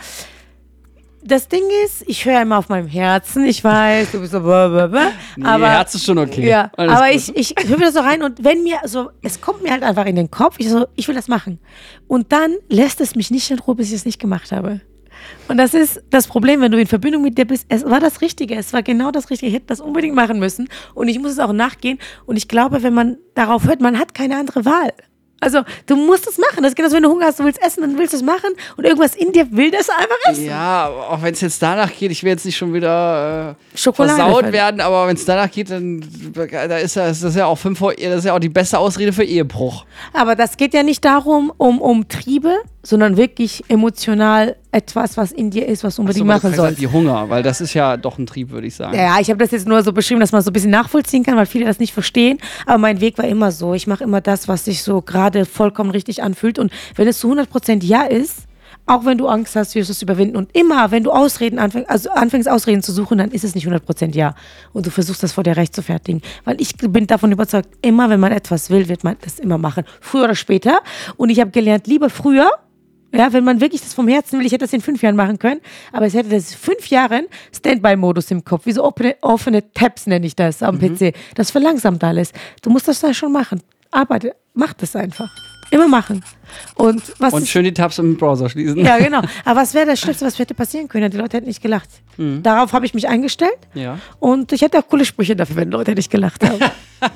das 1.25 1.47
Ding 1.47 1.63
ist, 1.85 2.03
ich 2.07 2.25
höre 2.25 2.41
immer 2.41 2.57
auf 2.57 2.69
meinem 2.69 2.87
Herzen. 2.87 3.45
Ich 3.45 3.63
weiß, 3.63 4.11
du 4.11 4.19
bist 4.19 4.31
so, 4.31 4.39
blablabla, 4.39 5.11
Nee, 5.35 5.45
aber 5.45 5.69
Herz 5.69 5.95
ist 5.95 6.05
schon 6.05 6.17
okay. 6.17 6.47
Ja, 6.47 6.71
Alles 6.77 6.95
aber 6.95 7.07
gut. 7.11 7.15
ich, 7.35 7.55
ich 7.57 7.67
höre 7.67 7.77
mir 7.77 7.85
das 7.85 7.93
so 7.93 8.01
rein 8.01 8.23
und 8.23 8.43
wenn 8.43 8.63
mir 8.63 8.77
so, 8.85 9.09
es 9.21 9.41
kommt 9.41 9.63
mir 9.63 9.71
halt 9.71 9.83
einfach 9.83 10.05
in 10.05 10.15
den 10.15 10.29
Kopf, 10.31 10.55
ich 10.59 10.69
so, 10.69 10.85
ich 10.95 11.07
will 11.07 11.15
das 11.15 11.27
machen. 11.27 11.59
Und 12.07 12.31
dann 12.31 12.55
lässt 12.69 13.01
es 13.01 13.15
mich 13.15 13.31
nicht 13.31 13.49
in 13.51 13.59
Ruhe, 13.59 13.75
bis 13.75 13.89
ich 13.89 13.95
es 13.95 14.05
nicht 14.05 14.19
gemacht 14.19 14.51
habe. 14.51 14.81
Und 15.47 15.57
das 15.57 15.73
ist 15.73 16.03
das 16.09 16.27
Problem, 16.27 16.61
wenn 16.61 16.71
du 16.71 16.79
in 16.79 16.87
Verbindung 16.87 17.21
mit 17.23 17.37
dir 17.37 17.45
bist. 17.45 17.65
Es 17.69 17.85
war 17.85 17.99
das 17.99 18.21
Richtige, 18.21 18.55
es 18.55 18.73
war 18.73 18.83
genau 18.83 19.11
das 19.11 19.29
Richtige. 19.29 19.49
Ich 19.49 19.55
hätte 19.55 19.67
das 19.67 19.79
unbedingt 19.79 20.15
machen 20.15 20.39
müssen 20.39 20.67
und 20.93 21.07
ich 21.07 21.19
muss 21.19 21.31
es 21.31 21.39
auch 21.39 21.53
nachgehen. 21.53 21.99
Und 22.25 22.35
ich 22.35 22.47
glaube, 22.47 22.83
wenn 22.83 22.93
man 22.93 23.17
darauf 23.35 23.65
hört, 23.65 23.81
man 23.81 23.97
hat 23.99 24.13
keine 24.13 24.37
andere 24.37 24.65
Wahl. 24.65 24.91
Also, 25.43 25.61
du 25.85 25.95
musst 25.95 26.27
es 26.27 26.37
machen. 26.37 26.63
Das 26.63 26.69
ist 26.71 26.75
genauso, 26.75 26.95
wenn 26.95 27.03
du 27.03 27.09
Hunger 27.09 27.25
hast, 27.25 27.39
du 27.39 27.43
willst 27.45 27.61
essen, 27.61 27.81
dann 27.81 27.97
willst 27.97 28.13
du 28.13 28.17
es 28.17 28.23
machen 28.23 28.49
und 28.77 28.85
irgendwas 28.85 29.15
in 29.15 29.31
dir 29.31 29.45
will 29.51 29.69
das 29.71 29.89
einfach 29.89 30.15
essen. 30.31 30.45
Ja, 30.45 30.87
auch 30.87 31.21
wenn 31.21 31.33
es 31.33 31.41
jetzt 31.41 31.61
danach 31.61 31.91
geht, 31.93 32.11
ich 32.11 32.23
will 32.23 32.31
jetzt 32.31 32.45
nicht 32.45 32.57
schon 32.57 32.73
wieder 32.73 33.55
äh, 33.73 33.77
Schokolade 33.77 34.15
versaut 34.21 34.45
ver- 34.45 34.53
werden, 34.53 34.81
aber 34.81 35.07
wenn 35.07 35.15
es 35.15 35.25
danach 35.25 35.51
geht, 35.51 35.69
dann 35.69 36.03
da 36.33 36.77
ist 36.77 36.95
ist 36.97 37.23
das 37.23 37.35
ja 37.35 37.45
auch 37.45 37.57
fünf 37.57 37.79
das 37.79 38.19
ist 38.19 38.25
ja 38.25 38.33
auch 38.35 38.39
die 38.39 38.49
beste 38.49 38.79
Ausrede 38.79 39.11
für 39.13 39.23
Ehebruch. 39.23 39.85
Aber 40.13 40.35
das 40.35 40.57
geht 40.57 40.73
ja 40.73 40.83
nicht 40.83 41.03
darum, 41.03 41.51
um, 41.57 41.81
um 41.81 42.07
Triebe, 42.07 42.55
sondern 42.83 43.15
wirklich 43.15 43.63
emotional 43.69 44.57
etwas, 44.71 45.15
was 45.15 45.31
in 45.31 45.49
dir 45.49 45.67
ist, 45.67 45.83
was 45.83 45.97
unbedingt 45.99 46.23
du 46.23 46.27
machen 46.27 46.41
kriegst 46.41 46.59
halt 46.59 46.77
sollst. 46.77 46.81
die 46.81 46.87
Hunger, 46.87 47.29
weil 47.29 47.41
das 47.41 47.61
ist 47.61 47.73
ja 47.73 47.95
doch 47.95 48.17
ein 48.17 48.25
Trieb, 48.25 48.51
würde 48.51 48.67
ich 48.67 48.75
sagen. 48.75 48.97
Ja, 48.97 49.19
ich 49.19 49.29
habe 49.29 49.39
das 49.39 49.51
jetzt 49.51 49.67
nur 49.67 49.81
so 49.83 49.93
beschrieben, 49.93 50.19
dass 50.19 50.33
man 50.33 50.41
so 50.41 50.49
ein 50.49 50.53
bisschen 50.53 50.71
nachvollziehen 50.71 51.23
kann, 51.23 51.37
weil 51.37 51.45
viele 51.45 51.65
das 51.65 51.79
nicht 51.79 51.93
verstehen. 51.93 52.39
Aber 52.65 52.77
mein 52.77 52.99
Weg 52.99 53.17
war 53.17 53.25
immer 53.25 53.51
so. 53.51 53.73
Ich 53.73 53.87
mache 53.87 54.03
immer 54.03 54.19
das, 54.19 54.49
was 54.49 54.65
sich 54.65 54.83
so 54.83 55.01
gerade 55.01 55.45
vollkommen 55.45 55.91
richtig 55.91 56.21
anfühlt. 56.21 56.59
Und 56.59 56.71
wenn 56.95 57.07
es 57.07 57.19
zu 57.19 57.31
100% 57.31 57.83
Ja 57.83 58.03
ist, 58.03 58.47
auch 58.85 59.05
wenn 59.05 59.17
du 59.17 59.27
Angst 59.27 59.55
hast, 59.55 59.75
wirst 59.75 59.89
du 59.89 59.93
es 59.93 60.01
überwinden. 60.01 60.35
Und 60.35 60.53
immer, 60.55 60.91
wenn 60.91 61.03
du 61.03 61.11
Ausreden 61.11 61.59
anfängst, 61.59 61.89
also 61.89 62.09
anfängst, 62.09 62.49
Ausreden 62.49 62.83
zu 62.83 62.91
suchen, 62.91 63.17
dann 63.17 63.31
ist 63.31 63.45
es 63.45 63.55
nicht 63.55 63.65
100% 63.65 64.13
Ja. 64.13 64.35
Und 64.73 64.85
du 64.85 64.91
versuchst 64.91 65.23
das 65.23 65.31
vor 65.31 65.43
dir 65.45 65.55
recht 65.55 65.73
zu 65.73 65.81
fertigen. 65.81 66.21
Weil 66.43 66.59
ich 66.59 66.75
bin 66.75 67.07
davon 67.07 67.31
überzeugt, 67.31 67.69
immer 67.81 68.09
wenn 68.09 68.19
man 68.19 68.33
etwas 68.33 68.69
will, 68.69 68.89
wird 68.89 69.05
man 69.05 69.15
das 69.21 69.39
immer 69.39 69.57
machen. 69.57 69.85
Früher 70.01 70.25
oder 70.25 70.35
später. 70.35 70.81
Und 71.15 71.29
ich 71.29 71.39
habe 71.39 71.51
gelernt, 71.51 71.87
lieber 71.87 72.09
früher, 72.09 72.49
ja, 73.13 73.31
wenn 73.31 73.43
man 73.43 73.61
wirklich 73.61 73.81
das 73.81 73.93
vom 73.93 74.07
Herzen 74.07 74.39
will, 74.39 74.45
ich 74.45 74.51
hätte 74.51 74.65
das 74.65 74.73
in 74.73 74.81
fünf 74.81 75.01
Jahren 75.01 75.15
machen 75.15 75.37
können, 75.39 75.61
aber 75.91 76.07
ich 76.07 76.13
hätte 76.13 76.29
das 76.29 76.53
fünf 76.55 76.87
Jahren 76.87 77.27
Standby-Modus 77.55 78.31
im 78.31 78.43
Kopf, 78.43 78.65
wie 78.65 78.71
so 78.71 78.83
offene, 78.83 79.15
offene 79.21 79.71
Tabs 79.73 80.07
nenne 80.07 80.25
ich 80.25 80.35
das 80.35 80.63
am 80.63 80.79
PC. 80.79 81.13
Das 81.35 81.51
verlangsamt 81.51 82.03
alles. 82.03 82.31
Du 82.61 82.69
musst 82.69 82.87
das 82.87 82.99
da 82.99 83.13
schon 83.13 83.31
machen. 83.31 83.61
Arbeite, 83.91 84.35
mach 84.53 84.73
das 84.73 84.95
einfach. 84.95 85.29
Immer 85.73 85.87
machen. 85.87 86.23
Und 86.75 87.01
was 87.17 87.33
Und 87.33 87.47
schön 87.47 87.63
die 87.63 87.73
Tabs 87.73 87.97
im 87.97 88.15
Browser 88.15 88.47
schließen. 88.47 88.77
ja, 88.77 88.99
genau. 88.99 89.21
Aber 89.45 89.61
was 89.61 89.73
wäre 89.73 89.87
das 89.87 89.99
Schlimmste, 89.99 90.23
was 90.23 90.37
hätte 90.37 90.53
passieren 90.53 90.87
können? 90.87 91.09
Die 91.09 91.17
Leute 91.17 91.37
hätten 91.37 91.47
nicht 91.47 91.63
gelacht. 91.63 91.89
Darauf 92.15 92.73
habe 92.73 92.85
ich 92.85 92.93
mich 92.93 93.07
eingestellt. 93.07 93.57
Ja. 93.73 93.97
Und 94.19 94.51
ich 94.51 94.61
hätte 94.61 94.77
auch 94.77 94.87
coole 94.87 95.03
Sprüche 95.03 95.35
dafür, 95.35 95.55
wenn 95.55 95.71
Leute 95.71 95.95
nicht 95.95 96.11
gelacht 96.11 96.47
haben. 96.47 96.59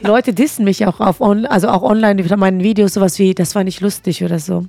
Die 0.01 0.07
Leute 0.07 0.33
dissen 0.33 0.65
mich 0.65 0.87
auch 0.87 0.99
auf 0.99 1.21
on, 1.21 1.45
also 1.45 1.67
auch 1.67 1.83
online 1.83 2.19
unter 2.23 2.35
meinen 2.35 2.63
Videos 2.63 2.95
sowas 2.95 3.19
wie, 3.19 3.35
das 3.35 3.53
war 3.53 3.63
nicht 3.63 3.79
lustig 3.79 4.23
oder 4.23 4.39
so. 4.39 4.65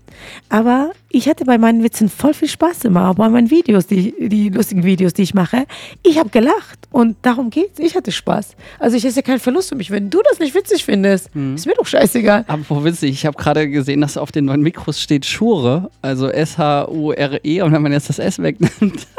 Aber 0.51 0.91
ich 1.09 1.31
hatte 1.31 1.47
bei 1.47 1.57
meinen 1.57 1.83
Witzen 1.83 2.11
voll 2.11 2.35
viel 2.35 2.49
Spaß 2.49 2.85
immer, 2.85 3.09
auch 3.09 3.15
bei 3.15 3.31
meinen 3.31 3.51
Videos, 3.51 3.87
die, 3.87 4.29
die 4.29 4.51
lustigen 4.51 4.85
Videos, 4.85 5.15
die 5.15 5.23
ich 5.23 5.33
mache. 5.33 5.65
Ich 6.03 6.19
habe 6.19 6.29
gelacht 6.29 6.81
und 6.91 7.17
darum 7.23 7.49
geht's. 7.49 7.79
Ich 7.79 7.97
hatte 7.97 8.13
Spaß. 8.13 8.55
Also 8.79 8.99
ich 8.99 9.07
ist 9.07 9.17
ja 9.17 9.23
kein 9.23 9.41
Verlust 9.41 9.71
für 9.71 9.77
mich. 9.77 9.91
Wenn 9.91 10.11
du 10.11 10.21
das 10.29 10.41
nicht 10.41 10.55
witzig 10.55 10.85
findest, 10.85 11.31
ist 11.55 11.67
mir 11.67 11.75
doch 11.75 11.87
scheißegal. 11.87 12.45
Apropos 12.47 12.85
witzig, 12.85 13.13
ich 13.13 13.25
habe 13.25 13.39
gerade 13.39 13.67
gesehen, 13.79 14.01
dass 14.01 14.17
auf 14.17 14.33
den 14.33 14.47
neuen 14.47 14.63
Mikros 14.63 15.01
steht 15.01 15.25
Schure, 15.25 15.91
also 16.03 16.29
S-H-U-R-E 16.29 17.63
und 17.63 17.73
wenn 17.73 17.83
man 17.83 17.93
jetzt 17.93 18.09
das 18.09 18.19
S 18.19 18.39
wegnimmt. 18.41 19.07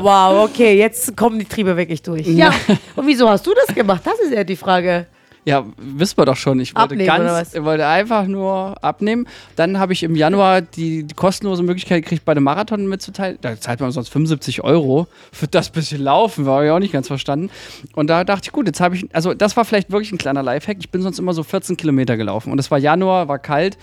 Wow, 0.00 0.48
okay, 0.48 0.78
jetzt 0.78 1.16
kommen 1.16 1.40
die 1.40 1.44
Triebe 1.44 1.76
wirklich 1.76 2.00
durch. 2.02 2.24
Ja. 2.24 2.54
Und 2.94 3.06
wieso 3.08 3.28
hast 3.28 3.44
du 3.44 3.52
das 3.52 3.74
gemacht? 3.74 4.02
Das 4.04 4.20
ist 4.20 4.32
ja 4.32 4.44
die 4.44 4.54
Frage. 4.54 5.06
Ja, 5.44 5.64
wissen 5.78 6.18
wir 6.18 6.26
doch 6.26 6.36
schon. 6.36 6.60
Ich 6.60 6.74
wollte 6.74 6.94
Abnehmen, 6.94 7.06
ganz, 7.06 7.54
ich 7.54 7.64
wollte 7.64 7.86
einfach 7.86 8.26
nur 8.26 8.82
abnehmen. 8.84 9.26
Dann 9.56 9.78
habe 9.78 9.94
ich 9.94 10.02
im 10.02 10.14
Januar 10.14 10.60
die, 10.60 11.04
die 11.04 11.14
kostenlose 11.14 11.62
Möglichkeit 11.62 12.02
gekriegt, 12.02 12.24
bei 12.26 12.32
einem 12.32 12.44
Marathon 12.44 12.86
mitzuteilen. 12.86 13.38
Da 13.40 13.58
zahlt 13.58 13.80
man 13.80 13.90
sonst 13.90 14.10
75 14.10 14.62
Euro 14.62 15.06
für 15.32 15.48
das 15.48 15.70
bisschen 15.70 16.02
Laufen, 16.02 16.44
war 16.44 16.64
ich 16.64 16.70
auch 16.70 16.78
nicht 16.78 16.92
ganz 16.92 17.06
verstanden. 17.06 17.50
Und 17.94 18.08
da 18.08 18.24
dachte 18.24 18.48
ich, 18.48 18.52
gut, 18.52 18.66
jetzt 18.66 18.80
habe 18.80 18.96
ich, 18.96 19.08
also 19.14 19.32
das 19.32 19.56
war 19.56 19.64
vielleicht 19.64 19.90
wirklich 19.90 20.12
ein 20.12 20.18
kleiner 20.18 20.42
Lifehack. 20.42 20.76
Ich 20.78 20.90
bin 20.90 21.00
sonst 21.00 21.18
immer 21.18 21.32
so 21.32 21.42
14 21.42 21.76
Kilometer 21.76 22.18
gelaufen. 22.18 22.52
Und 22.52 22.58
es 22.58 22.70
war 22.70 22.78
Januar, 22.78 23.28
war 23.28 23.38
kalt. 23.38 23.78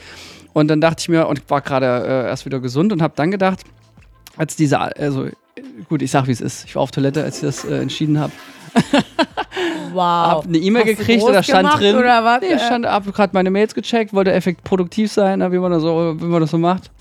Und 0.53 0.67
dann 0.67 0.79
dachte 0.79 1.01
ich 1.01 1.09
mir, 1.09 1.27
und 1.27 1.39
ich 1.39 1.49
war 1.49 1.61
gerade 1.61 1.85
äh, 1.85 2.27
erst 2.27 2.45
wieder 2.45 2.59
gesund 2.59 2.93
und 2.93 3.01
habe 3.01 3.13
dann 3.15 3.31
gedacht, 3.31 3.61
als 4.37 4.55
diese, 4.55 4.79
also 4.79 5.27
gut, 5.89 6.03
ich 6.03 6.11
sag 6.11 6.27
wie 6.27 6.31
es 6.31 6.41
ist. 6.41 6.65
Ich 6.65 6.75
war 6.75 6.83
auf 6.83 6.91
Toilette, 6.91 7.23
als 7.23 7.37
ich 7.37 7.41
das 7.41 7.65
äh, 7.65 7.79
entschieden 7.79 8.19
habe. 8.19 8.31
Wow. 9.93 10.01
Hab 10.01 10.45
eine 10.45 10.57
E-Mail 10.57 10.83
gekriegt 10.83 11.21
groß 11.21 11.29
oder 11.29 11.43
stand 11.43 11.79
drin. 11.79 11.95
Oder 11.95 12.23
was? 12.23 12.41
Nee, 12.41 12.57
stand 12.59 12.85
ab, 12.85 13.03
gerade 13.13 13.31
meine 13.33 13.49
Mails 13.49 13.73
gecheckt, 13.73 14.13
wollte 14.13 14.31
effekt 14.31 14.63
produktiv 14.63 15.11
sein, 15.11 15.39
ne, 15.39 15.51
wie 15.51 15.57
man 15.59 15.71
das 15.71 15.81
so, 15.81 16.15
wie 16.19 16.25
man 16.25 16.41
das 16.41 16.51
so 16.51 16.57
macht. 16.57 16.91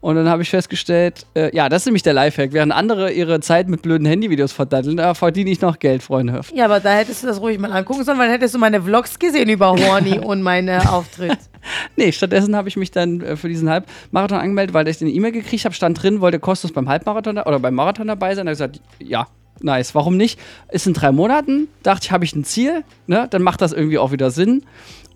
Und 0.00 0.14
dann 0.14 0.28
habe 0.28 0.42
ich 0.42 0.50
festgestellt, 0.50 1.26
äh, 1.34 1.54
ja, 1.56 1.68
das 1.68 1.82
ist 1.82 1.86
nämlich 1.86 2.02
der 2.02 2.12
Lifehack. 2.12 2.52
Während 2.52 2.72
andere 2.72 3.10
ihre 3.12 3.40
Zeit 3.40 3.68
mit 3.68 3.82
blöden 3.82 4.06
Handyvideos 4.06 4.52
verdatteln, 4.52 4.98
da 4.98 5.14
verdiene 5.14 5.50
ich 5.50 5.60
noch 5.60 5.78
Geld, 5.78 6.02
Freunde. 6.02 6.40
Ja, 6.54 6.66
aber 6.66 6.80
da 6.80 6.92
hättest 6.92 7.22
du 7.22 7.26
das 7.26 7.40
ruhig 7.40 7.58
mal 7.58 7.72
angucken 7.72 8.04
sollen, 8.04 8.18
weil 8.18 8.26
dann 8.26 8.34
hättest 8.34 8.54
du 8.54 8.58
meine 8.58 8.80
Vlogs 8.80 9.18
gesehen 9.18 9.48
über 9.48 9.70
Horny 9.70 10.18
und 10.24 10.42
meinen 10.42 10.68
äh, 10.68 10.80
Auftritt. 10.86 11.38
Nee, 11.96 12.12
stattdessen 12.12 12.54
habe 12.54 12.68
ich 12.68 12.76
mich 12.76 12.92
dann 12.92 13.20
äh, 13.22 13.34
für 13.34 13.48
diesen 13.48 13.68
Halbmarathon 13.68 14.38
angemeldet, 14.38 14.72
weil 14.72 14.86
ich 14.86 15.00
eine 15.00 15.10
E-Mail 15.10 15.32
gekriegt 15.32 15.64
habe, 15.64 15.74
stand 15.74 16.00
drin, 16.00 16.20
wollte 16.20 16.38
kostenlos 16.38 16.72
beim 16.72 16.88
Halbmarathon 16.88 17.34
da- 17.34 17.44
oder 17.46 17.58
beim 17.58 17.74
Marathon 17.74 18.06
dabei 18.06 18.36
sein. 18.36 18.46
Da 18.46 18.50
habe 18.50 18.64
ich 18.66 18.72
gesagt, 18.72 18.80
ja, 19.00 19.26
nice, 19.60 19.94
warum 19.94 20.16
nicht? 20.16 20.38
Ist 20.70 20.86
in 20.86 20.94
drei 20.94 21.12
Monaten, 21.12 21.68
dachte 21.82 22.04
ich, 22.04 22.12
habe 22.12 22.24
ich 22.24 22.34
ein 22.34 22.44
Ziel, 22.44 22.84
ne? 23.06 23.26
dann 23.30 23.42
macht 23.42 23.60
das 23.60 23.72
irgendwie 23.72 23.98
auch 23.98 24.12
wieder 24.12 24.30
Sinn. 24.30 24.64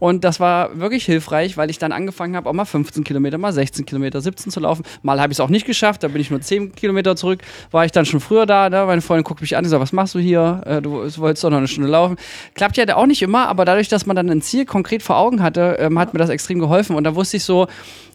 Und 0.01 0.25
das 0.25 0.41
war 0.41 0.81
wirklich 0.81 1.05
hilfreich, 1.05 1.57
weil 1.57 1.71
ich 1.71 1.79
dann 1.79 1.93
angefangen 1.93 2.35
habe, 2.35 2.49
auch 2.49 2.53
mal 2.53 2.65
15 2.65 3.05
Kilometer, 3.05 3.39
mal 3.39 3.53
16 3.53 3.87
Kilometer, 3.87 4.21
17 4.21 4.51
zu 4.51 4.59
laufen. 4.59 4.83
Mal 5.03 5.21
habe 5.21 5.33
ich 5.33 5.37
es 5.37 5.41
auch 5.41 5.49
nicht 5.51 5.67
geschafft, 5.67 6.03
da 6.03 6.09
bin 6.09 6.21
ich 6.21 6.31
nur 6.31 6.41
10 6.41 6.75
Kilometer 6.75 7.15
zurück. 7.15 7.43
War 7.71 7.85
ich 7.85 7.93
dann 7.93 8.07
schon 8.07 8.19
früher 8.19 8.47
da, 8.47 8.69
ne? 8.69 8.85
meine 8.87 9.03
Freundin 9.03 9.25
guckt 9.25 9.41
mich 9.43 9.57
an 9.57 9.65
und 9.65 9.71
sagt, 9.71 9.83
was 9.83 9.93
machst 9.93 10.15
du 10.15 10.19
hier? 10.19 10.63
Äh, 10.65 10.83
du 10.83 11.03
wolltest 11.19 11.45
doch 11.45 11.51
noch 11.51 11.59
eine 11.59 11.69
Stunde 11.69 11.89
laufen. 11.91 12.17
Klappt 12.55 12.77
ja 12.77 12.97
auch 12.97 13.07
nicht 13.07 13.23
immer, 13.23 13.47
aber 13.49 13.65
dadurch, 13.65 13.89
dass 13.89 14.07
man 14.07 14.17
dann 14.17 14.29
ein 14.31 14.43
Ziel 14.43 14.65
konkret 14.65 15.03
vor 15.03 15.19
Augen 15.19 15.43
hatte, 15.43 15.77
ähm, 15.79 15.99
hat 15.99 16.15
mir 16.15 16.19
das 16.19 16.31
extrem 16.31 16.59
geholfen. 16.59 16.97
Und 16.97 17.05
da 17.05 17.15
wusste 17.15 17.37
ich 17.37 17.45
so, 17.45 17.69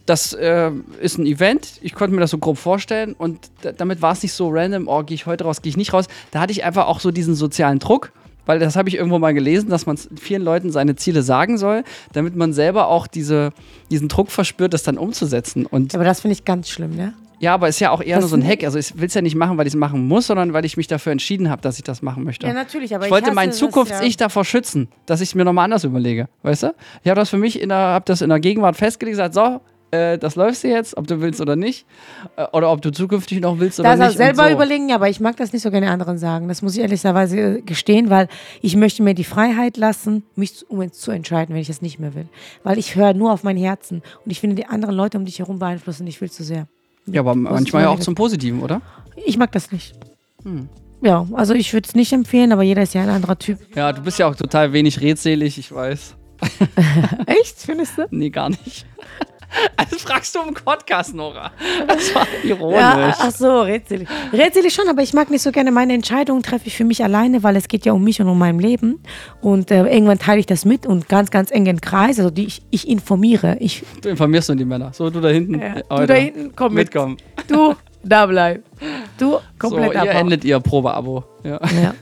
das 0.07 0.33
äh, 0.33 0.71
ist 1.01 1.17
ein 1.17 1.25
Event. 1.25 1.79
Ich 1.81 1.93
konnte 1.93 2.13
mir 2.15 2.21
das 2.21 2.31
so 2.31 2.37
grob 2.37 2.57
vorstellen 2.57 3.13
und 3.17 3.39
da- 3.61 3.71
damit 3.71 4.01
war 4.01 4.13
es 4.13 4.21
nicht 4.23 4.33
so 4.33 4.49
random, 4.51 4.87
oh, 4.87 5.03
gehe 5.03 5.15
ich 5.15 5.25
heute 5.25 5.43
raus, 5.43 5.61
gehe 5.61 5.69
ich 5.69 5.77
nicht 5.77 5.93
raus. 5.93 6.05
Da 6.31 6.39
hatte 6.41 6.51
ich 6.51 6.63
einfach 6.63 6.87
auch 6.87 6.99
so 6.99 7.11
diesen 7.11 7.35
sozialen 7.35 7.79
Druck, 7.79 8.11
weil 8.45 8.59
das 8.59 8.75
habe 8.75 8.89
ich 8.89 8.95
irgendwo 8.95 9.19
mal 9.19 9.33
gelesen, 9.33 9.69
dass 9.69 9.85
man 9.85 9.97
vielen 9.97 10.43
Leuten 10.43 10.71
seine 10.71 10.95
Ziele 10.95 11.21
sagen 11.23 11.57
soll, 11.57 11.83
damit 12.13 12.35
man 12.35 12.53
selber 12.53 12.87
auch 12.87 13.07
diese, 13.07 13.51
diesen 13.91 14.07
Druck 14.07 14.31
verspürt, 14.31 14.73
das 14.73 14.83
dann 14.83 14.97
umzusetzen. 14.97 15.65
Und 15.65 15.95
Aber 15.95 16.03
das 16.03 16.21
finde 16.21 16.33
ich 16.33 16.45
ganz 16.45 16.69
schlimm, 16.69 16.95
ne? 16.95 17.13
ja, 17.39 17.53
aber 17.53 17.67
ist 17.67 17.79
ja 17.79 17.91
auch 17.91 18.01
eher 18.01 18.15
Das 18.15 18.23
nur 18.23 18.29
so 18.29 18.35
ein 18.37 18.47
Hack. 18.47 18.63
Also 18.63 18.79
ich 18.79 18.97
will 18.97 19.07
es 19.07 19.13
ja 19.13 19.21
nicht 19.21 19.35
machen, 19.35 19.57
weil 19.57 19.67
ich 19.67 19.73
es 19.73 19.79
machen 19.79 20.07
muss, 20.07 20.27
sondern 20.27 20.53
weil 20.53 20.65
ich 20.65 20.77
mich 20.77 20.87
dafür 20.87 21.11
entschieden 21.11 21.49
habe, 21.49 21.61
dass 21.61 21.77
ich 21.77 21.83
das 21.83 22.01
machen 22.01 22.23
möchte. 22.23 22.47
Ja, 22.47 22.53
natürlich, 22.53 22.95
aber 22.95 23.05
ich 23.05 23.11
wollte 23.11 23.33
mein 23.33 23.51
Zukunfts-Ich 23.51 24.13
ja. 24.13 24.25
davor 24.25 24.45
schützen, 24.45 24.87
dass 25.05 25.21
ich 25.21 25.29
es 25.29 25.35
mir 25.35 25.45
nochmal 25.45 25.65
anders 25.65 25.83
überlege. 25.83 26.27
Weißt 26.43 26.63
du? 26.63 26.75
Ich 27.03 27.09
habe 27.09 27.19
das 27.19 27.29
für 27.29 27.37
mich 27.37 27.61
in 27.61 27.69
der, 27.69 27.77
hab 27.77 28.05
das 28.05 28.21
in 28.21 28.29
der 28.29 28.39
Gegenwart 28.39 28.77
festgelegt, 28.77 29.13
gesagt, 29.13 29.33
so, 29.33 29.61
äh, 29.95 30.17
das 30.17 30.35
läufst 30.35 30.63
du 30.63 30.67
jetzt, 30.67 30.97
ob 30.97 31.07
du 31.07 31.21
willst 31.21 31.41
oder 31.41 31.55
nicht. 31.55 31.85
Äh, 32.35 32.45
oder 32.51 32.71
ob 32.71 32.81
du 32.81 32.91
zukünftig 32.91 33.39
noch 33.41 33.59
willst 33.59 33.79
oder 33.79 33.89
Das 33.91 33.99
auch 34.01 34.07
nicht. 34.07 34.17
selber 34.17 34.43
und 34.43 34.49
so. 34.49 34.53
überlegen, 34.55 34.89
ja, 34.89 34.95
aber 34.95 35.09
ich 35.09 35.19
mag 35.19 35.37
das 35.37 35.53
nicht 35.53 35.61
so 35.61 35.71
gerne 35.71 35.89
anderen 35.89 36.17
sagen. 36.17 36.47
Das 36.47 36.61
muss 36.61 36.75
ich 36.75 36.81
ehrlicherweise 36.81 37.39
äh, 37.39 37.61
gestehen, 37.61 38.09
weil 38.09 38.27
ich 38.61 38.75
möchte 38.75 39.03
mir 39.03 39.13
die 39.13 39.23
Freiheit 39.23 39.77
lassen, 39.77 40.23
mich 40.35 40.55
zu, 40.55 40.65
um 40.67 40.91
zu 40.91 41.11
entscheiden, 41.11 41.53
wenn 41.55 41.61
ich 41.61 41.69
es 41.69 41.81
nicht 41.81 41.99
mehr 41.99 42.13
will. 42.15 42.27
Weil 42.63 42.77
ich 42.77 42.95
höre 42.95 43.13
nur 43.13 43.31
auf 43.31 43.43
mein 43.43 43.57
Herzen 43.57 44.01
und 44.23 44.31
ich 44.31 44.39
finde 44.39 44.55
die 44.55 44.65
anderen 44.65 44.95
Leute 44.95 45.17
um 45.17 45.25
dich 45.25 45.39
herum 45.39 45.59
beeinflussen 45.59 46.03
nicht 46.05 46.19
viel 46.19 46.31
zu 46.31 46.43
sehr. 46.43 46.67
Ja, 47.07 47.21
aber 47.21 47.35
manchmal 47.35 47.83
ja 47.83 47.89
auch 47.89 47.99
zum 47.99 48.15
Positiven, 48.15 48.61
oder? 48.63 48.81
Ich 49.25 49.37
mag 49.37 49.51
das 49.51 49.71
nicht. 49.71 49.93
Hm. 50.43 50.67
Ja, 51.01 51.27
also 51.33 51.53
ich 51.53 51.71
würde 51.73 51.87
es 51.87 51.93
nicht 51.93 52.11
empfehlen, 52.13 52.51
aber 52.51 52.63
jeder 52.63 52.81
ist 52.81 52.93
ja 52.95 53.03
ein 53.03 53.09
anderer 53.09 53.37
Typ. 53.37 53.59
Ja, 53.75 53.93
du 53.93 54.01
bist 54.01 54.17
ja 54.17 54.27
auch 54.27 54.35
total 54.35 54.73
wenig 54.73 55.01
redselig, 55.01 55.59
ich 55.59 55.71
weiß. 55.71 56.15
Echt, 57.27 57.57
findest 57.59 57.97
du? 57.97 58.07
Nee, 58.09 58.29
gar 58.29 58.49
nicht. 58.49 58.85
Also 59.77 59.97
fragst 59.97 60.35
du 60.35 60.39
im 60.47 60.53
Podcast, 60.53 61.13
Nora. 61.13 61.51
Das 61.87 62.13
war 62.15 62.25
ironisch. 62.43 62.79
Ja, 62.79 63.15
ach 63.19 63.31
so, 63.31 63.61
rätselig. 63.61 64.07
Rätselig 64.33 64.73
schon, 64.73 64.87
aber 64.89 65.01
ich 65.01 65.13
mag 65.13 65.29
nicht 65.29 65.41
so 65.41 65.51
gerne 65.51 65.71
meine 65.71 65.93
Entscheidungen 65.93 66.41
treffe 66.43 66.67
ich 66.67 66.75
für 66.77 66.83
mich 66.85 67.03
alleine, 67.03 67.43
weil 67.43 67.55
es 67.55 67.67
geht 67.67 67.85
ja 67.85 67.93
um 67.93 68.03
mich 68.03 68.21
und 68.21 68.27
um 68.27 68.37
mein 68.37 68.59
Leben. 68.59 69.01
Und 69.41 69.71
äh, 69.71 69.83
irgendwann 69.85 70.19
teile 70.19 70.39
ich 70.39 70.45
das 70.45 70.65
mit 70.65 70.85
und 70.85 71.07
ganz, 71.09 71.29
ganz 71.31 71.51
engen 71.51 71.81
Kreis, 71.81 72.17
also 72.19 72.29
die 72.31 72.45
ich, 72.45 72.61
ich 72.71 72.87
informiere. 72.87 73.57
Ich, 73.59 73.83
Du 74.01 74.09
informierst 74.09 74.49
nur 74.49 74.55
die 74.57 74.65
Männer. 74.65 74.91
So, 74.93 75.09
du 75.09 75.19
da 75.21 75.29
hinten. 75.29 75.59
Ja, 75.59 75.75
äh, 75.77 75.83
du 76.01 76.07
da 76.07 76.13
hinten, 76.13 76.53
komm 76.55 76.73
mit. 76.73 76.85
Mitkommen. 76.85 77.17
Du, 77.47 77.75
da 78.03 78.25
bleib. 78.25 78.63
Du, 79.17 79.31
So, 79.33 79.41
komplett 79.59 79.93
ihr 79.93 80.01
abhauen. 80.01 80.17
endet 80.17 80.43
ihr 80.45 80.59
Probeabo. 80.59 81.23
Ja. 81.43 81.59
Ja. 81.81 81.93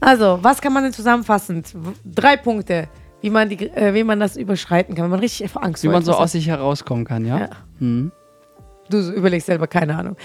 Also, 0.00 0.38
was 0.42 0.60
kann 0.60 0.72
man 0.72 0.84
denn 0.84 0.92
zusammenfassend? 0.92 1.74
Drei 2.04 2.36
Punkte, 2.36 2.88
wie 3.20 3.30
man, 3.30 3.48
die, 3.48 3.66
äh, 3.70 3.94
wie 3.94 4.04
man 4.04 4.20
das 4.20 4.36
überschreiten 4.36 4.94
kann, 4.94 5.04
wenn 5.04 5.10
man 5.10 5.20
richtig 5.20 5.48
Angst 5.56 5.82
Wie 5.82 5.88
man 5.88 6.04
so 6.04 6.12
aus 6.14 6.32
sich 6.32 6.46
herauskommen 6.48 7.04
kann, 7.04 7.24
ja? 7.26 7.38
Ja. 7.40 7.48
Hm. 7.78 8.12
Du 8.90 8.98
überlegst 9.12 9.46
selber, 9.46 9.66
keine 9.66 9.96
Ahnung. 9.98 10.16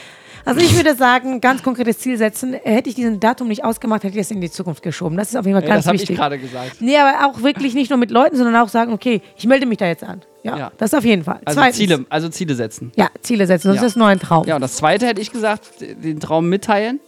Also 0.46 0.60
ich 0.62 0.76
würde 0.76 0.96
sagen, 0.96 1.40
ganz 1.42 1.64
konkretes 1.64 2.00
Ziel 2.00 2.18
setzen. 2.18 2.54
Hätte 2.54 2.90
ich 2.90 2.96
diesen 2.96 3.20
Datum 3.20 3.48
nicht 3.50 3.64
ausgemacht, 3.64 4.04
hätte 4.04 4.16
ich 4.16 4.22
es 4.22 4.32
in 4.32 4.40
die 4.42 4.52
Zukunft 4.52 4.84
geschoben. 4.84 5.18
Das 5.18 5.30
ist 5.30 5.36
auf 5.38 5.46
jeden 5.46 5.58
Fall 5.58 5.64
Ja, 5.68 5.74
ganz 5.74 5.84
das 5.84 5.88
habe 5.88 5.96
ich 5.96 6.02
wichtig. 6.04 6.18
gerade 6.18 6.38
gesagt. 6.38 6.78
Nee, 6.82 6.98
aber 6.98 7.28
auch 7.28 7.42
wirklich 7.44 7.74
nicht 7.74 7.90
nur 7.90 7.98
mit 8.00 8.12
Leuten, 8.12 8.36
sondern 8.38 8.56
auch 8.58 8.68
sagen, 8.70 8.94
okay, 8.94 9.22
ich 9.38 9.46
melde 9.48 9.66
mich 9.66 9.78
da 9.80 9.88
jetzt 9.88 10.04
an. 10.04 10.22
Ja, 10.44 10.58
Ja. 10.58 10.72
das 10.78 10.94
auf 10.94 11.04
jeden 11.06 11.24
Fall. 11.24 11.40
Also 11.46 11.60
Zweitens, 11.60 11.78
Ziele, 11.78 12.06
also 12.10 12.30
Ziele 12.30 12.56
setzen. 12.56 12.92
Ja, 12.96 13.08
Ziele 13.22 13.48
setzen, 13.48 13.70
sonst 13.70 13.82
Ja. 13.82 13.88
ist 13.88 13.96
nur 13.98 14.08
ein 14.08 14.20
Traum. 14.20 14.46
Ja, 14.46 14.56
und 14.56 14.62
das 14.62 14.76
zweite 14.76 15.08
hätte 15.08 15.22
ich 15.22 15.32
gesagt, 15.32 15.66
den 15.82 16.20
Traum 16.20 16.48
mitteilen. 16.50 17.00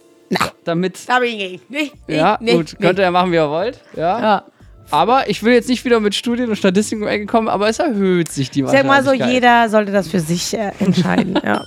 Damit. 0.64 1.08
Da 1.08 1.20
bin 1.20 1.28
ich 1.28 1.38
nicht, 1.38 1.70
nicht 1.70 1.94
Ja, 2.08 2.38
nicht, 2.40 2.52
gut, 2.54 2.64
nicht. 2.64 2.80
könnt 2.80 2.98
ihr 2.98 3.04
ja 3.04 3.10
machen, 3.10 3.30
wie 3.32 3.36
ihr 3.36 3.48
wollt. 3.50 3.80
Ja. 3.96 4.20
Ja. 4.20 4.44
Aber 4.90 5.28
ich 5.28 5.42
will 5.42 5.52
jetzt 5.52 5.68
nicht 5.68 5.84
wieder 5.84 6.00
mit 6.00 6.14
Studien 6.14 6.48
und 6.48 6.56
Statistiken 6.56 7.02
um 7.02 7.08
Ecke 7.08 7.26
kommen, 7.26 7.48
aber 7.48 7.68
es 7.68 7.78
erhöht 7.78 8.30
sich 8.30 8.50
die 8.50 8.60
Ich 8.60 8.68
sag 8.68 8.86
mal 8.86 9.02
so, 9.02 9.10
Wahrscheinlichkeit. 9.10 9.32
jeder 9.32 9.68
sollte 9.68 9.92
das 9.92 10.08
für 10.08 10.20
sich 10.20 10.54
äh, 10.54 10.72
entscheiden. 10.78 11.38
ja. 11.44 11.64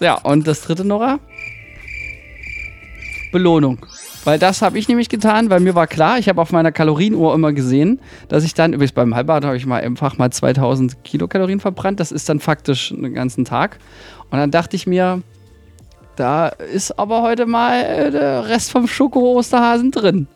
Ja, 0.00 0.14
und 0.14 0.46
das 0.46 0.62
dritte, 0.62 0.84
Nora? 0.84 1.18
Belohnung. 3.32 3.84
Weil 4.24 4.38
das 4.38 4.60
habe 4.60 4.78
ich 4.78 4.88
nämlich 4.88 5.08
getan, 5.08 5.50
weil 5.50 5.60
mir 5.60 5.74
war 5.74 5.86
klar, 5.86 6.18
ich 6.18 6.28
habe 6.28 6.40
auf 6.40 6.50
meiner 6.50 6.72
Kalorienuhr 6.72 7.32
immer 7.34 7.52
gesehen, 7.52 8.00
dass 8.28 8.44
ich 8.44 8.54
dann, 8.54 8.72
übrigens 8.72 8.92
beim 8.92 9.14
Halbbad 9.14 9.44
habe 9.44 9.56
ich 9.56 9.66
mal 9.66 9.80
einfach 9.82 10.18
mal 10.18 10.30
2000 10.30 11.04
Kilokalorien 11.04 11.60
verbrannt. 11.60 12.00
Das 12.00 12.10
ist 12.10 12.28
dann 12.28 12.40
faktisch 12.40 12.92
einen 12.92 13.14
ganzen 13.14 13.44
Tag. 13.44 13.78
Und 14.30 14.38
dann 14.38 14.50
dachte 14.50 14.74
ich 14.74 14.86
mir, 14.86 15.22
da 16.16 16.48
ist 16.48 16.98
aber 16.98 17.22
heute 17.22 17.46
mal 17.46 17.80
äh, 17.82 18.10
der 18.10 18.48
Rest 18.48 18.72
vom 18.72 18.88
Schoko-Osterhasen 18.88 19.92
drin. 19.92 20.26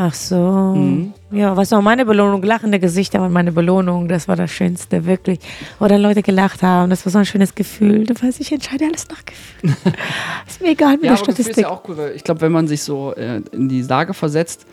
Ach 0.00 0.14
so. 0.14 1.10
Ja, 1.32 1.56
was 1.56 1.72
war 1.72 1.82
meine 1.82 2.06
Belohnung? 2.06 2.40
Lachende 2.44 2.78
Gesichter 2.78 3.20
waren 3.20 3.32
meine 3.32 3.50
Belohnung. 3.50 4.06
Das 4.06 4.28
war 4.28 4.36
das 4.36 4.48
Schönste, 4.52 5.06
wirklich. 5.06 5.40
Oder 5.80 5.98
Leute 5.98 6.22
gelacht 6.22 6.62
haben. 6.62 6.88
Das 6.88 7.04
war 7.04 7.10
so 7.10 7.18
ein 7.18 7.24
schönes 7.26 7.52
Gefühl. 7.56 8.04
Du 8.04 8.14
weißt, 8.14 8.40
ich 8.40 8.52
entscheide 8.52 8.84
alles 8.84 9.08
nach 9.08 9.24
Gefühl. 9.24 9.74
ist 10.46 10.60
mir 10.62 10.68
egal 10.70 10.92
mit 10.98 11.04
Ja, 11.04 11.14
der 11.14 11.18
aber 11.18 11.26
Gefühl 11.26 11.32
ist 11.32 11.40
Statistik. 11.40 11.64
ja 11.64 11.70
auch 11.70 11.82
cool, 11.88 11.96
weil 11.96 12.12
ich 12.14 12.22
glaube, 12.22 12.42
wenn 12.42 12.52
man 12.52 12.68
sich 12.68 12.84
so 12.84 13.12
äh, 13.16 13.42
in 13.50 13.68
die 13.68 13.82
Lage 13.82 14.14
versetzt, 14.14 14.66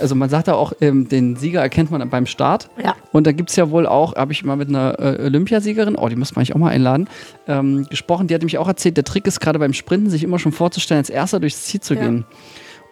also 0.00 0.16
man 0.16 0.28
sagt 0.28 0.48
ja 0.48 0.54
auch, 0.54 0.72
ähm, 0.80 1.08
den 1.08 1.36
Sieger 1.36 1.60
erkennt 1.60 1.92
man 1.92 2.10
beim 2.10 2.26
Start. 2.26 2.68
Ja. 2.82 2.96
Und 3.12 3.28
da 3.28 3.30
gibt 3.30 3.50
es 3.50 3.56
ja 3.56 3.70
wohl 3.70 3.86
auch, 3.86 4.16
habe 4.16 4.32
ich 4.32 4.42
mal 4.44 4.56
mit 4.56 4.68
einer 4.68 4.98
äh, 4.98 5.24
Olympiasiegerin, 5.26 5.94
oh, 5.94 6.08
die 6.08 6.16
muss 6.16 6.34
man 6.34 6.40
eigentlich 6.40 6.54
auch 6.56 6.58
mal 6.60 6.70
einladen, 6.70 7.08
ähm, 7.46 7.86
gesprochen. 7.88 8.26
Die 8.26 8.34
hat 8.34 8.40
nämlich 8.42 8.58
auch 8.58 8.66
erzählt, 8.68 8.96
der 8.96 9.04
Trick 9.04 9.28
ist 9.28 9.38
gerade 9.38 9.60
beim 9.60 9.74
Sprinten, 9.74 10.10
sich 10.10 10.24
immer 10.24 10.40
schon 10.40 10.50
vorzustellen, 10.50 10.98
als 10.98 11.08
erster 11.08 11.38
durchs 11.38 11.62
Ziel 11.62 11.80
zu 11.80 11.94
Ja. 11.94 12.00
gehen. 12.00 12.24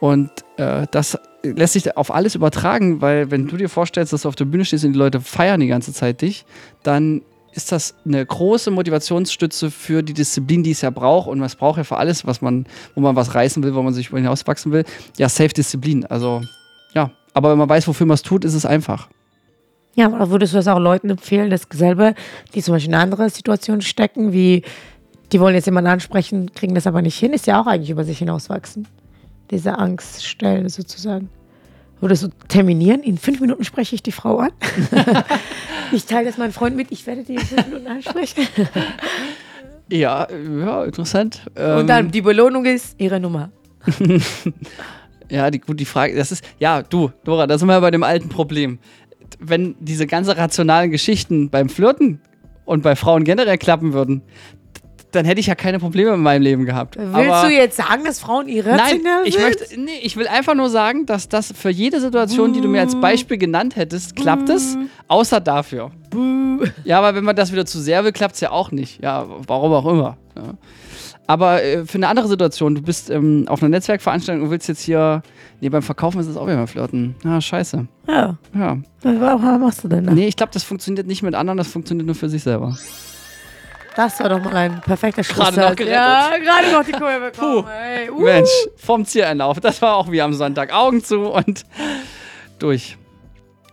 Und 0.01 0.31
äh, 0.57 0.87
das 0.93 1.19
lässt 1.43 1.75
sich 1.75 1.97
auf 1.97 2.13
alles 2.13 2.35
übertragen, 2.35 3.01
weil 3.01 3.31
wenn 3.31 3.47
du 3.47 3.57
dir 3.57 3.69
vorstellst, 3.69 4.13
dass 4.13 4.23
du 4.23 4.29
auf 4.29 4.37
der 4.37 4.45
Bühne 4.45 4.65
stehst 4.65 4.85
und 4.85 4.93
die 4.93 4.99
Leute 4.99 5.21
feiern 5.21 5.61
die 5.61 5.67
ganze 5.67 5.93
Zeit 5.93 6.23
dich, 6.23 6.45
dann 6.83 7.23
ist 7.53 7.73
das 7.73 7.95
eine 8.05 8.25
große 8.25 8.71
Motivationsstütze 8.71 9.71
für 9.71 10.03
die 10.03 10.15
Disziplin, 10.15 10.63
die 10.63 10.71
es 10.71 10.83
ja 10.83 10.91
braucht. 10.91 11.29
Und 11.29 11.41
was 11.41 11.57
braucht 11.57 11.79
ja 11.79 11.85
für 11.85 11.97
alles, 11.97 12.27
was 12.27 12.41
man, 12.43 12.67
wo 12.95 13.01
man 13.01 13.17
was 13.17 13.35
reißen 13.35 13.63
will, 13.63 13.75
wo 13.75 13.83
man 13.83 13.93
sich 13.93 14.09
hinauswachsen 14.09 14.71
will. 14.73 14.85
Ja, 15.19 15.29
Safe-Disziplin. 15.29 16.07
Also, 16.07 16.43
ja. 16.95 17.11
Aber 17.33 17.51
wenn 17.51 17.59
man 17.59 17.69
weiß, 17.69 17.87
wofür 17.89 18.07
man 18.07 18.15
es 18.15 18.23
tut, 18.23 18.45
ist 18.45 18.55
es 18.55 18.67
einfach. 18.67 19.09
Ja, 19.95 20.07
aber 20.07 20.31
würdest 20.31 20.53
du 20.53 20.57
das 20.57 20.69
auch 20.69 20.79
Leuten 20.79 21.11
empfehlen, 21.11 21.51
dass 21.51 21.67
selber, 21.73 22.15
die 22.55 22.63
zum 22.63 22.75
Beispiel 22.75 22.91
in 22.91 22.95
eine 22.95 23.03
andere 23.03 23.29
Situation 23.31 23.81
stecken, 23.81 24.33
wie 24.33 24.63
die 25.33 25.41
wollen 25.41 25.55
jetzt 25.55 25.67
jemanden 25.67 25.91
ansprechen, 25.91 26.53
kriegen 26.55 26.75
das 26.75 26.87
aber 26.87 27.03
nicht 27.03 27.19
hin, 27.19 27.33
ist 27.33 27.47
ja 27.47 27.61
auch 27.61 27.67
eigentlich 27.67 27.91
über 27.91 28.05
sich 28.05 28.19
hinauswachsen. 28.19 28.87
Diese 29.51 29.79
Angststellen 29.79 30.69
sozusagen. 30.69 31.29
Würdest 32.01 32.23
du 32.23 32.29
terminieren? 32.49 33.03
In 33.03 33.19
fünf 33.19 33.41
Minuten 33.41 33.65
spreche 33.65 33.95
ich 33.95 34.03
die 34.03 34.13
Frau 34.13 34.39
an. 34.39 34.53
ich 35.93 36.07
teile 36.07 36.27
das 36.27 36.39
meinen 36.39 36.53
Freunden 36.53 36.77
mit, 36.77 36.91
ich 36.91 37.07
werde 37.07 37.25
die 37.25 37.35
in 37.35 37.41
fünf 37.41 37.67
Minuten 37.67 37.87
ansprechen. 37.87 38.47
Ja, 39.93 40.29
ja, 40.31 40.85
interessant. 40.85 41.43
Ähm, 41.57 41.79
Und 41.79 41.89
dann 41.89 42.13
die 42.13 42.23
Belohnung 42.23 42.65
ist 42.65 42.95
ihre 42.99 43.19
Nummer. 43.19 43.51
Ja, 45.31 45.49
die, 45.51 45.61
gut, 45.61 45.79
die 45.79 45.85
Frage, 45.85 46.17
das 46.17 46.33
ist, 46.33 46.45
ja, 46.59 46.83
du, 46.83 47.13
Dora, 47.23 47.47
da 47.47 47.57
sind 47.57 47.69
wir 47.69 47.81
bei 47.81 47.93
dem 47.93 48.03
alten 48.03 48.29
Problem. 48.29 48.81
Wenn 49.39 49.77
diese 49.79 50.07
ganze 50.09 50.37
rationalen 50.37 50.91
Geschichten 50.91 51.51
beim 51.51 51.69
Flirten 51.69 52.21
und 52.65 52.83
bei 52.83 52.97
Frauen 52.97 53.23
generell 53.23 53.57
klappen 53.57 53.93
würden, 53.93 54.23
dann 55.13 55.25
hätte 55.25 55.41
ich 55.41 55.47
ja 55.47 55.55
keine 55.55 55.79
Probleme 55.79 56.15
in 56.15 56.21
meinem 56.21 56.43
Leben 56.43 56.65
gehabt. 56.65 56.97
Willst 56.97 57.15
Aber 57.15 57.49
du 57.49 57.55
jetzt 57.55 57.77
sagen, 57.77 58.05
dass 58.05 58.21
Frauen 58.21 58.47
Nein, 58.47 58.57
irrational 58.57 59.23
ich 59.25 59.35
sind? 59.35 59.43
möchte, 59.43 59.81
nee, 59.81 59.99
ich 60.03 60.17
will 60.17 60.29
einfach 60.29 60.55
nur 60.55 60.71
sagen, 60.71 61.07
dass 61.07 61.29
das 61.29 61.53
für 61.57 61.71
jede 61.71 62.01
Situation, 62.01 62.53
die 62.53 62.61
du 62.61 62.69
mir 62.69 62.81
als 62.81 62.99
Beispiel 63.01 63.39
genannt 63.39 63.77
hättest, 63.77 64.17
klappt 64.17 64.49
es, 64.49 64.77
außer 65.09 65.41
dafür. 65.41 65.91
Ja, 66.85 66.99
aber 66.99 67.15
wenn 67.15 67.25
man 67.25 67.37
das 67.37 67.53
wieder 67.53 67.67
zu 67.67 67.79
sehr 67.81 68.05
will, 68.05 68.13
klappt 68.13 68.35
es 68.35 68.41
ja 68.41 68.51
auch 68.51 68.71
nicht. 68.71 69.03
Ja, 69.03 69.27
warum 69.47 69.73
auch 69.73 69.87
immer. 69.87 70.17
Ja. 70.37 70.55
Aber 71.27 71.63
äh, 71.63 71.85
für 71.87 71.97
eine 71.99 72.09
andere 72.09 72.27
Situation, 72.27 72.75
du 72.75 72.83
bist 72.83 73.09
ähm, 73.09 73.45
auf 73.47 73.63
einer 73.63 73.69
Netzwerkveranstaltung 73.69 74.45
und 74.45 74.51
willst 74.51 74.67
jetzt 74.67 74.83
hier, 74.83 75.23
nee, 75.61 75.69
beim 75.69 75.83
Verkaufen 75.83 76.21
ist 76.21 76.27
es 76.27 76.37
auch 76.37 76.49
wieder 76.49 76.67
flirten. 76.67 77.15
Ah, 77.25 77.41
scheiße. 77.41 77.87
Ja. 78.09 78.37
Ja. 78.53 78.79
Was 79.03 79.61
machst 79.61 79.85
du 79.85 79.89
denn 79.89 80.07
da? 80.07 80.13
Nee, 80.13 80.27
ich 80.27 80.35
glaube, 80.35 80.51
das 80.53 80.65
funktioniert 80.65 81.07
nicht 81.07 81.23
mit 81.23 81.37
anderen, 81.37 81.57
das 81.57 81.69
funktioniert 81.69 82.07
nur 82.07 82.17
für 82.17 82.29
sich 82.29 82.43
selber. 82.43 82.77
Das 84.01 84.19
war 84.19 84.31
doch 84.31 84.43
mal 84.43 84.57
ein 84.57 84.81
perfekter 84.81 85.23
Schluss. 85.23 85.37
Gerade 85.37 85.61
noch 85.61 85.77
gerettet. 85.77 85.93
Ja, 85.93 86.31
gerade 86.43 86.73
noch 86.73 86.83
die 86.83 86.93
Kurve 86.93 87.31
bekommen. 87.31 87.67
Ey, 87.69 88.09
uh. 88.11 88.23
Mensch, 88.23 88.49
vom 88.77 89.05
Zieleinlauf. 89.05 89.61
Das 89.61 89.83
war 89.83 89.97
auch 89.97 90.11
wie 90.11 90.23
am 90.23 90.33
Sonntag. 90.33 90.73
Augen 90.73 91.05
zu 91.05 91.31
und 91.31 91.67
durch. 92.59 92.97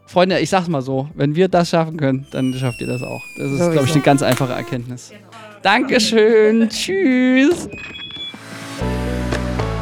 Freunde, 0.05 0.37
ich 0.39 0.49
sag's 0.49 0.67
mal 0.67 0.81
so, 0.81 1.07
wenn 1.15 1.33
wir 1.37 1.47
das 1.47 1.69
schaffen 1.69 1.95
können, 1.95 2.27
dann 2.31 2.53
schafft 2.53 2.81
ihr 2.81 2.87
das 2.87 3.03
auch. 3.03 3.21
Das 3.37 3.51
ist, 3.51 3.71
glaube 3.71 3.87
ich, 3.87 3.93
eine 3.93 4.01
ganz 4.01 4.21
einfache 4.21 4.51
Erkenntnis. 4.51 5.13
Dankeschön. 5.61 6.67
Tschüss. 6.67 7.69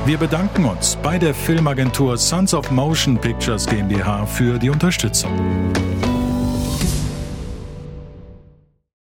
Wir 0.05 0.17
bedanken 0.19 0.65
uns 0.65 0.95
bei 1.01 1.17
der 1.17 1.33
Filmagentur 1.33 2.17
Sons 2.17 2.53
of 2.53 2.69
Motion 2.69 3.17
Pictures 3.17 3.65
GmbH 3.65 4.27
für 4.27 4.59
die 4.59 4.69
Unterstützung. 4.69 5.31